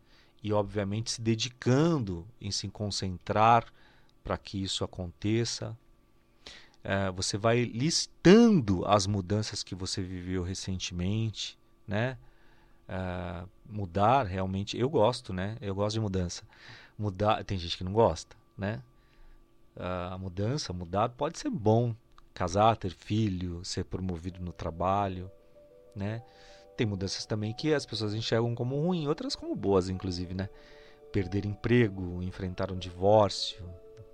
[0.42, 3.66] E obviamente se dedicando em se concentrar
[4.22, 5.76] para que isso aconteça.
[6.82, 11.58] É, você vai listando as mudanças que você viveu recentemente,
[11.88, 12.18] né?
[12.86, 15.56] É, mudar realmente, eu gosto, né?
[15.62, 16.44] Eu gosto de mudança
[16.99, 18.82] mudar, tem gente que não gosta, né?
[19.76, 21.95] A mudança, mudar pode ser bom,
[22.32, 25.30] casar, ter filho, ser promovido no trabalho,
[25.95, 26.22] né?
[26.76, 30.49] Tem mudanças também que as pessoas enxergam como ruim, outras como boas, inclusive, né?
[31.12, 33.64] Perder emprego, enfrentar um divórcio,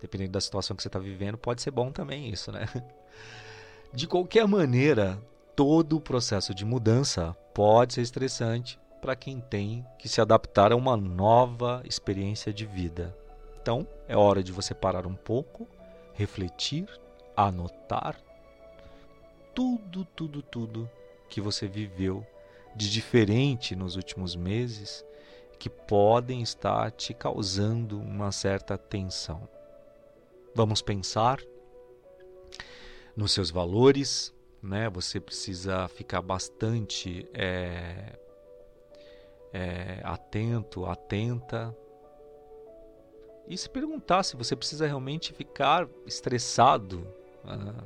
[0.01, 2.67] dependendo da situação que você está vivendo, pode ser bom também isso, né?
[3.93, 5.21] De qualquer maneira,
[5.55, 10.77] todo o processo de mudança pode ser estressante para quem tem que se adaptar a
[10.77, 13.17] uma nova experiência de vida.
[13.61, 15.67] Então, é hora de você parar um pouco,
[16.15, 16.89] refletir,
[17.37, 18.17] anotar
[19.55, 20.91] tudo, tudo, tudo
[21.29, 22.27] que você viveu
[22.75, 25.05] de diferente nos últimos meses
[25.59, 29.47] que podem estar te causando uma certa tensão.
[30.55, 31.39] Vamos pensar
[33.15, 34.33] nos seus valores,
[34.63, 34.89] né?
[34.89, 38.19] Você precisa ficar bastante é,
[39.53, 41.77] é, atento, atenta.
[43.49, 47.07] E se perguntar se você precisa realmente ficar estressado
[47.45, 47.85] uh,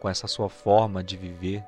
[0.00, 1.62] com essa sua forma de viver.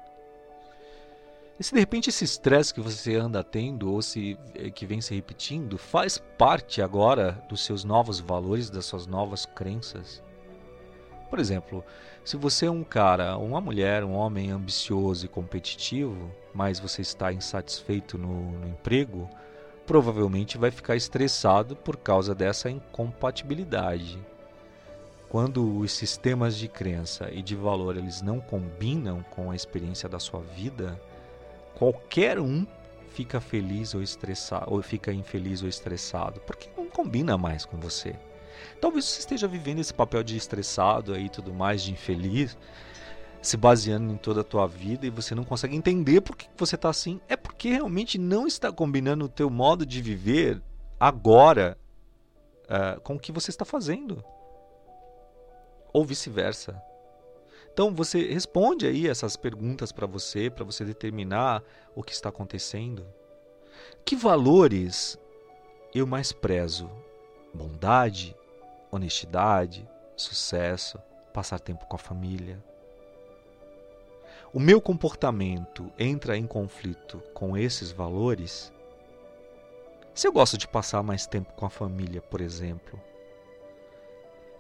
[1.58, 5.02] E se de repente esse estresse que você anda tendo ou se eh, que vem
[5.02, 10.22] se repetindo faz parte agora dos seus novos valores, das suas novas crenças.
[11.28, 11.84] Por exemplo,
[12.24, 17.32] se você é um cara, uma mulher, um homem ambicioso e competitivo, mas você está
[17.32, 19.28] insatisfeito no, no emprego,
[19.86, 24.18] provavelmente vai ficar estressado por causa dessa incompatibilidade.
[25.28, 30.18] Quando os sistemas de crença e de valor eles não combinam com a experiência da
[30.18, 31.00] sua vida,
[31.74, 32.66] qualquer um
[33.10, 38.14] fica feliz ou estressado, ou fica infeliz ou estressado, porque não combina mais com você.
[38.80, 42.56] Talvez você esteja vivendo esse papel de estressado aí tudo mais, de infeliz,
[43.42, 46.74] se baseando em toda a tua vida e você não consegue entender por que você
[46.74, 47.20] está assim.
[47.28, 50.62] É porque realmente não está combinando o teu modo de viver
[50.98, 51.78] agora
[52.64, 54.22] uh, com o que você está fazendo.
[55.92, 56.80] Ou vice-versa.
[57.72, 61.62] Então você responde aí essas perguntas para você, para você determinar
[61.94, 63.06] o que está acontecendo.
[64.04, 65.18] Que valores
[65.94, 66.90] eu mais prezo?
[67.54, 68.36] Bondade,
[68.90, 70.98] honestidade, sucesso,
[71.32, 72.62] passar tempo com a família.
[74.52, 78.72] O meu comportamento entra em conflito com esses valores?
[80.12, 83.00] Se eu gosto de passar mais tempo com a família, por exemplo,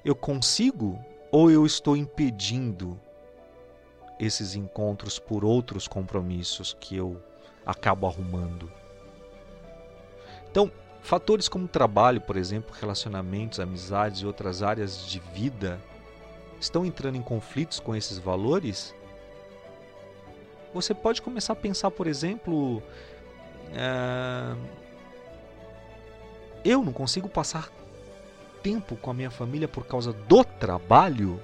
[0.04, 0.98] eu consigo
[1.32, 2.98] ou eu estou impedindo
[4.18, 7.20] esses encontros por outros compromissos que eu
[7.66, 8.70] acabo arrumando?
[10.48, 10.70] Então,
[11.02, 15.80] Fatores como trabalho, por exemplo, relacionamentos, amizades e outras áreas de vida
[16.60, 18.94] estão entrando em conflitos com esses valores?
[20.72, 22.82] Você pode começar a pensar, por exemplo,
[23.74, 24.56] é...
[26.64, 27.70] eu não consigo passar
[28.62, 31.40] tempo com a minha família por causa do trabalho?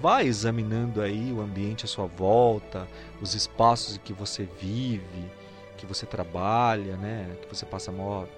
[0.00, 2.88] Vai examinando aí o ambiente à sua volta,
[3.20, 5.30] os espaços em que você vive
[5.82, 8.28] que você trabalha, né, que você passa a maior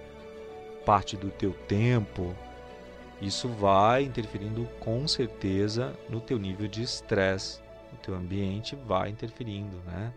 [0.83, 2.35] parte do teu tempo,
[3.21, 7.61] isso vai interferindo com certeza no teu nível de estresse,
[8.05, 10.13] teu ambiente vai interferindo, né?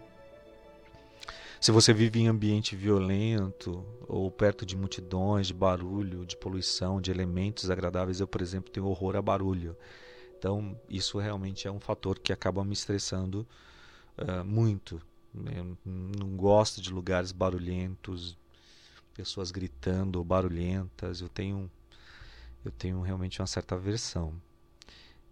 [1.61, 7.11] Se você vive em ambiente violento ou perto de multidões, de barulho, de poluição, de
[7.11, 9.77] elementos agradáveis, eu, por exemplo, tenho horror a barulho.
[10.39, 13.45] Então, isso realmente é um fator que acaba me estressando
[14.17, 15.03] uh, muito.
[15.35, 18.39] Eu não gosto de lugares barulhentos,
[19.13, 21.21] pessoas gritando ou barulhentas.
[21.21, 21.69] Eu tenho,
[22.65, 24.33] eu tenho realmente uma certa aversão.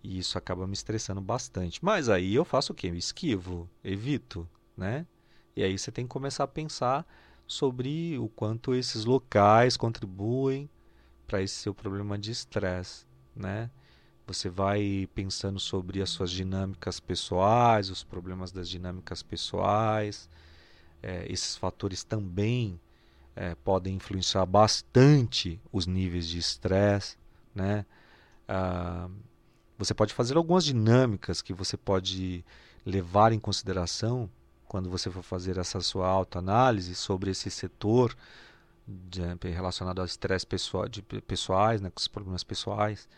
[0.03, 1.85] E isso acaba me estressando bastante.
[1.85, 2.89] Mas aí eu faço o quê?
[2.89, 5.07] Eu esquivo, evito, né?
[5.55, 7.07] E aí você tem que começar a pensar
[7.47, 10.69] sobre o quanto esses locais contribuem
[11.27, 13.71] para esse seu problema de estresse, né?
[14.27, 20.29] Você vai pensando sobre as suas dinâmicas pessoais, os problemas das dinâmicas pessoais.
[21.01, 22.81] É, esses fatores também
[23.37, 27.17] é, podem influenciar bastante os níveis de estresse.
[27.55, 27.87] Né?
[28.49, 29.09] Ah,
[29.79, 32.45] você pode fazer algumas dinâmicas que você pode
[32.85, 34.31] levar em consideração
[34.67, 38.17] quando você for fazer essa sua autoanálise sobre esse setor
[38.87, 39.21] de,
[39.51, 43.09] relacionado ao estresse pessoal, de pessoais, né, com os problemas pessoais.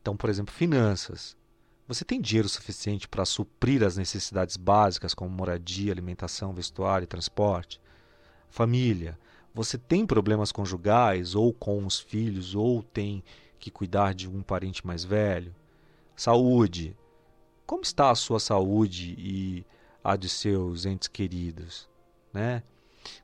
[0.00, 1.36] Então, por exemplo, finanças.
[1.86, 7.80] Você tem dinheiro suficiente para suprir as necessidades básicas como moradia, alimentação, vestuário e transporte?
[8.50, 9.18] Família.
[9.54, 13.24] Você tem problemas conjugais ou com os filhos ou tem
[13.58, 15.54] que cuidar de um parente mais velho?
[16.16, 16.96] Saúde.
[17.66, 19.64] Como está a sua saúde e
[20.02, 21.88] a de seus entes queridos,
[22.32, 22.62] né?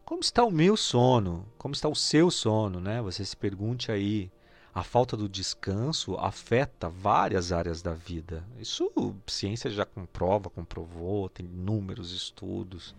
[0.05, 1.47] Como está o meu sono?
[1.57, 3.01] Como está o seu sono, né?
[3.03, 4.30] Você se pergunte aí.
[4.74, 8.45] A falta do descanso afeta várias áreas da vida.
[8.59, 8.91] Isso
[9.24, 12.93] ciência já comprova, comprovou, tem inúmeros estudos,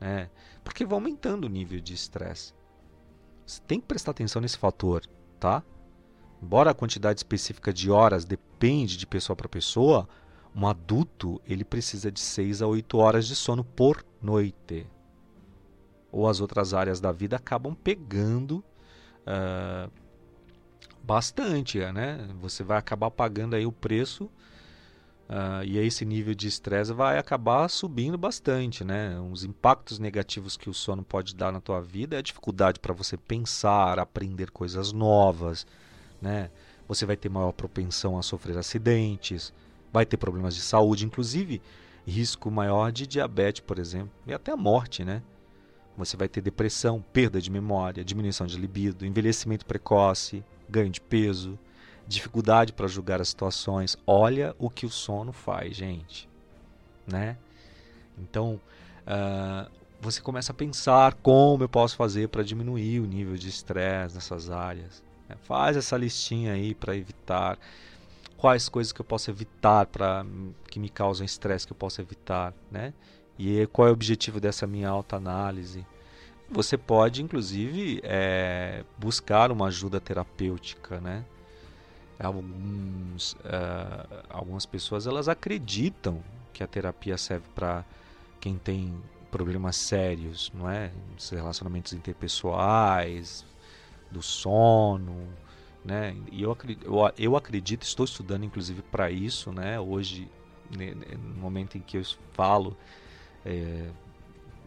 [0.00, 0.28] né?
[0.64, 2.52] Porque vai aumentando o nível de estresse.
[3.46, 5.06] Você tem que prestar atenção nesse fator,
[5.38, 5.62] tá?
[6.42, 10.08] Embora a quantidade específica de horas depende de pessoa para pessoa,
[10.54, 14.86] um adulto ele precisa de 6 a 8 horas de sono por noite.
[16.10, 18.62] Ou as outras áreas da vida acabam pegando
[19.22, 19.90] uh,
[21.02, 22.28] bastante, né?
[22.40, 24.24] Você vai acabar pagando aí o preço
[25.28, 29.18] uh, e esse nível de estresse vai acabar subindo bastante, né?
[29.30, 32.92] Os impactos negativos que o sono pode dar na tua vida é a dificuldade para
[32.92, 35.64] você pensar, aprender coisas novas,
[36.22, 36.50] né?
[36.88, 39.52] Você vai ter maior propensão a sofrer acidentes,
[39.92, 41.60] vai ter problemas de saúde, inclusive
[42.06, 45.22] risco maior de diabetes, por exemplo, e até a morte, né?
[45.96, 51.58] Você vai ter depressão, perda de memória, diminuição de libido, envelhecimento precoce, ganho de peso,
[52.08, 53.96] dificuldade para julgar as situações.
[54.06, 56.28] Olha o que o sono faz, gente.
[57.06, 57.36] Né?
[58.18, 58.58] Então,
[59.06, 59.70] uh,
[60.00, 64.50] você começa a pensar como eu posso fazer para diminuir o nível de estresse nessas
[64.50, 65.02] áreas.
[65.32, 65.38] Né?
[65.44, 67.58] Faz essa listinha aí para evitar
[68.36, 70.24] quais coisas que eu posso evitar para
[70.70, 72.92] que me causam estresse que eu posso evitar, né?
[73.38, 75.86] E qual é o objetivo dessa minha autoanálise?
[76.50, 81.24] Você pode, inclusive, é, buscar uma ajuda terapêutica, né?
[82.18, 86.22] Alguns, uh, algumas pessoas elas acreditam
[86.52, 87.84] que a terapia serve para
[88.38, 88.94] quem tem
[89.30, 90.92] problemas sérios, não é?
[91.18, 93.44] Os relacionamentos interpessoais,
[94.12, 95.28] do sono,
[95.84, 96.16] né?
[96.30, 96.86] E eu acredito,
[97.18, 99.80] eu, acredito estou estudando inclusive para isso, né?
[99.80, 100.30] Hoje,
[100.70, 102.02] no momento em que eu
[102.32, 102.76] falo,
[103.44, 103.90] é,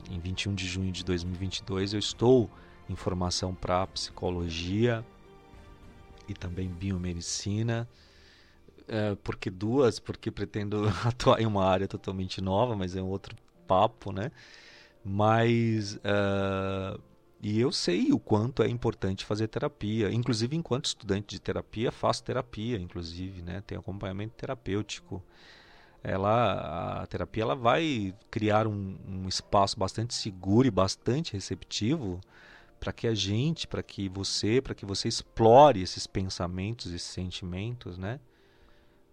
[0.10, 2.50] em 21 de junho de 2022, eu estou
[2.90, 5.06] em formação para psicologia
[6.28, 7.88] e também biomedicina.
[8.88, 13.36] É, porque duas, porque pretendo atuar em uma área totalmente nova, mas é um outro
[13.68, 14.32] papo, né?
[15.04, 17.00] Mas uh,
[17.48, 20.12] e eu sei o quanto é importante fazer terapia.
[20.12, 23.62] Inclusive, enquanto estudante de terapia, faço terapia, inclusive, né?
[23.68, 25.24] Tenho acompanhamento terapêutico
[26.04, 32.20] ela a terapia ela vai criar um, um espaço bastante seguro e bastante receptivo
[32.80, 37.98] para que a gente, para que você, para que você explore esses pensamentos, esses sentimentos,
[37.98, 38.20] né?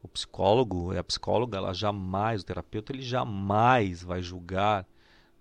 [0.03, 4.87] O psicólogo, a psicóloga, ela jamais, o terapeuta, ele jamais vai julgar,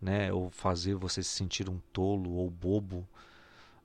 [0.01, 3.07] né, ou fazer você se sentir um tolo ou bobo.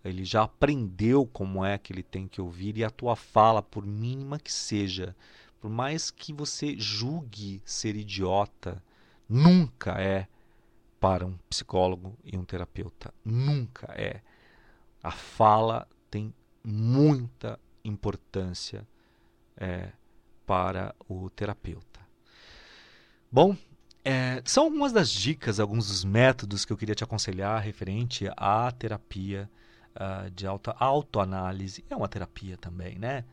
[0.04, 3.84] Ele já aprendeu como é que ele tem que ouvir e a tua fala, por
[3.84, 5.14] mínima que seja,
[5.60, 8.82] por mais que você julgue ser idiota,
[9.28, 10.28] nunca é
[11.00, 13.12] para um psicólogo e um terapeuta.
[13.24, 14.22] Nunca é.
[15.02, 16.32] A fala tem
[16.64, 18.86] muita importância
[19.56, 19.90] é,
[20.46, 22.00] para o terapeuta.
[23.30, 23.56] Bom,
[24.08, 28.70] é, são algumas das dicas, alguns dos métodos que eu queria te aconselhar referente à
[28.70, 29.50] terapia
[29.96, 31.84] uh, de auto, autoanálise.
[31.90, 33.24] É uma terapia também, né?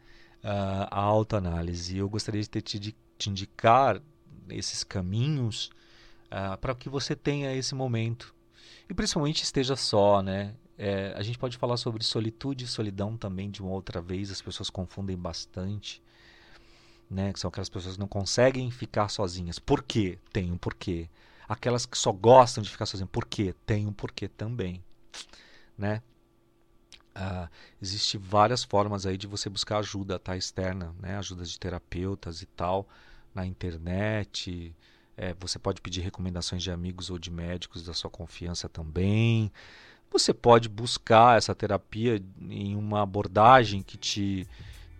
[0.43, 1.97] uh, a autoanálise.
[1.97, 4.01] Eu gostaria de ter te, te indicar
[4.49, 5.71] esses caminhos
[6.27, 8.35] uh, para que você tenha esse momento
[8.89, 10.55] e principalmente esteja só, né?
[10.75, 14.31] É, a gente pode falar sobre solitude e solidão também de uma outra vez.
[14.31, 16.01] As pessoas confundem bastante,
[17.13, 17.31] né?
[17.31, 19.59] Que são aquelas pessoas que não conseguem ficar sozinhas.
[19.59, 20.17] Por quê?
[20.31, 21.09] Tem um porquê.
[21.47, 23.09] Aquelas que só gostam de ficar sozinhas.
[23.11, 23.53] Por quê?
[23.65, 24.83] Tem um porquê também,
[25.77, 26.01] né?
[27.15, 27.47] Uh,
[27.79, 31.15] existe várias formas aí de você buscar ajuda tá, externa, né?
[31.17, 32.87] ajudas de terapeutas e tal,
[33.35, 34.75] na internet.
[35.15, 39.51] É, você pode pedir recomendações de amigos ou de médicos da sua confiança também.
[40.09, 44.47] Você pode buscar essa terapia em uma abordagem que te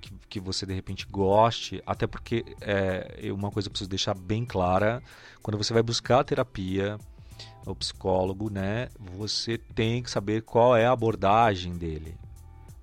[0.04, 4.14] que, que você de repente goste, até porque é uma coisa que eu preciso deixar
[4.14, 5.02] bem clara,
[5.42, 6.98] quando você vai buscar a terapia,
[7.66, 12.16] o psicólogo, né, você tem que saber qual é a abordagem dele.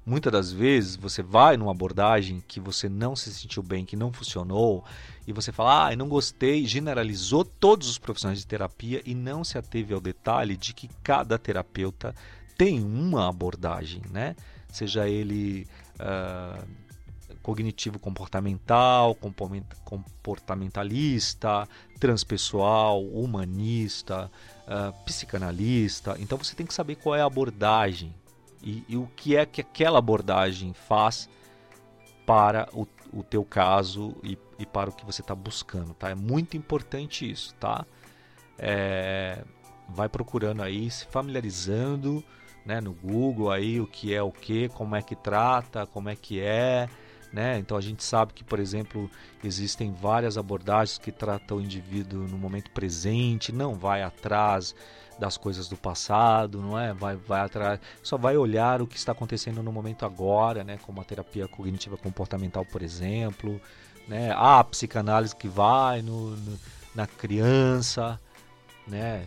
[0.06, 4.10] Muitas das vezes você vai numa abordagem que você não se sentiu bem, que não
[4.10, 4.82] funcionou,
[5.26, 9.44] e você fala, ah, eu não gostei, generalizou todos os profissionais de terapia e não
[9.44, 12.14] se ateve ao detalhe de que cada terapeuta
[12.56, 14.34] tem uma abordagem, né?
[14.72, 15.66] Seja ele
[16.00, 16.66] uh,
[17.43, 19.16] cognitivo comportamental,
[19.84, 21.68] comportamentalista,
[21.99, 24.30] transpessoal, humanista,
[24.66, 26.16] uh, psicanalista.
[26.18, 28.14] Então você tem que saber qual é a abordagem
[28.62, 31.28] e, e o que é que aquela abordagem faz
[32.26, 36.11] para o, o teu caso e, e para o que você está buscando, tá?
[36.11, 37.84] É muito importante isso, tá?
[38.59, 39.43] É,
[39.88, 42.22] vai procurando aí, se familiarizando,
[42.64, 46.16] né, no Google aí o que é o que, como é que trata, como é
[46.16, 46.88] que é,
[47.32, 47.58] né?
[47.58, 49.10] Então a gente sabe que, por exemplo,
[49.42, 54.74] existem várias abordagens que tratam o indivíduo no momento presente, não vai atrás
[55.18, 56.92] das coisas do passado, não é?
[56.92, 60.78] Vai, vai atrás, só vai olhar o que está acontecendo no momento agora, né?
[60.82, 63.60] Como a terapia cognitiva comportamental, por exemplo,
[64.08, 64.32] né?
[64.34, 66.58] A psicanálise que vai no, no
[66.94, 68.18] na criança,
[68.86, 69.24] né?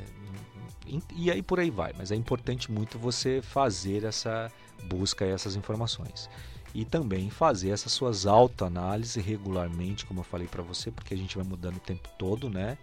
[0.85, 1.93] E, e aí por aí vai.
[1.97, 4.51] Mas é importante muito você fazer essa
[4.85, 6.29] busca essas informações
[6.74, 11.36] e também fazer essas suas autoanálises regularmente, como eu falei para você, porque a gente
[11.36, 12.78] vai mudando o tempo todo, né?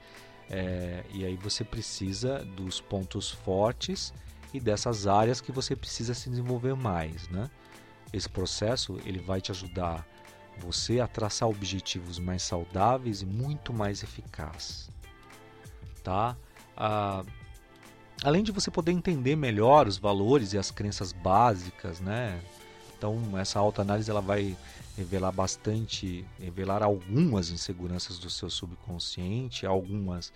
[0.48, 4.12] É, e aí você precisa dos pontos fortes
[4.52, 7.50] e dessas áreas que você precisa se desenvolver mais, né?
[8.12, 10.06] Esse processo ele vai te ajudar
[10.58, 14.88] você a traçar objetivos mais saudáveis e muito mais eficazes,
[16.02, 16.36] tá?
[16.76, 17.24] Ah,
[18.22, 22.40] além de você poder entender melhor os valores e as crenças básicas, né?
[23.00, 24.54] Então, essa autoanálise ela vai
[24.94, 30.30] revelar bastante, revelar algumas inseguranças do seu subconsciente, algumas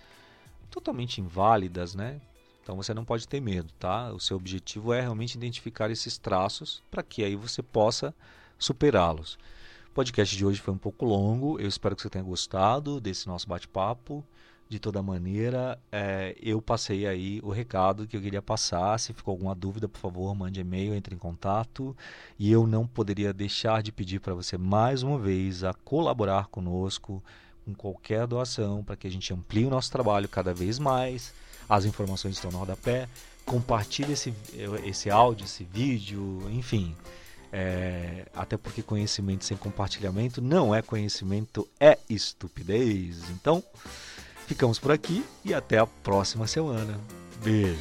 [0.71, 2.19] totalmente inválidas, né?
[2.63, 4.11] Então você não pode ter medo, tá?
[4.11, 8.11] O seu objetivo é realmente identificar esses traços para que aí você possa
[8.57, 9.35] superá-los.
[9.91, 13.27] O podcast de hoje foi um pouco longo, eu espero que você tenha gostado desse
[13.27, 14.25] nosso bate-papo
[14.67, 18.99] de toda maneira, é, eu passei aí o recado que eu queria passar.
[18.99, 21.95] Se ficou alguma dúvida, por favor, mande e-mail, entre em contato.
[22.37, 27.23] E eu não poderia deixar de pedir para você mais uma vez a colaborar conosco
[27.63, 31.31] com qualquer doação para que a gente amplie o nosso trabalho cada vez mais.
[31.69, 33.07] As informações estão no rodapé.
[33.45, 34.33] Compartilhe esse,
[34.83, 36.95] esse áudio, esse vídeo, enfim.
[37.53, 43.29] É, até porque conhecimento sem compartilhamento não é conhecimento, é estupidez.
[43.29, 43.63] Então.
[44.47, 46.99] Ficamos por aqui e até a próxima semana.
[47.43, 47.79] Beijo.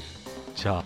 [0.55, 0.85] Tchau.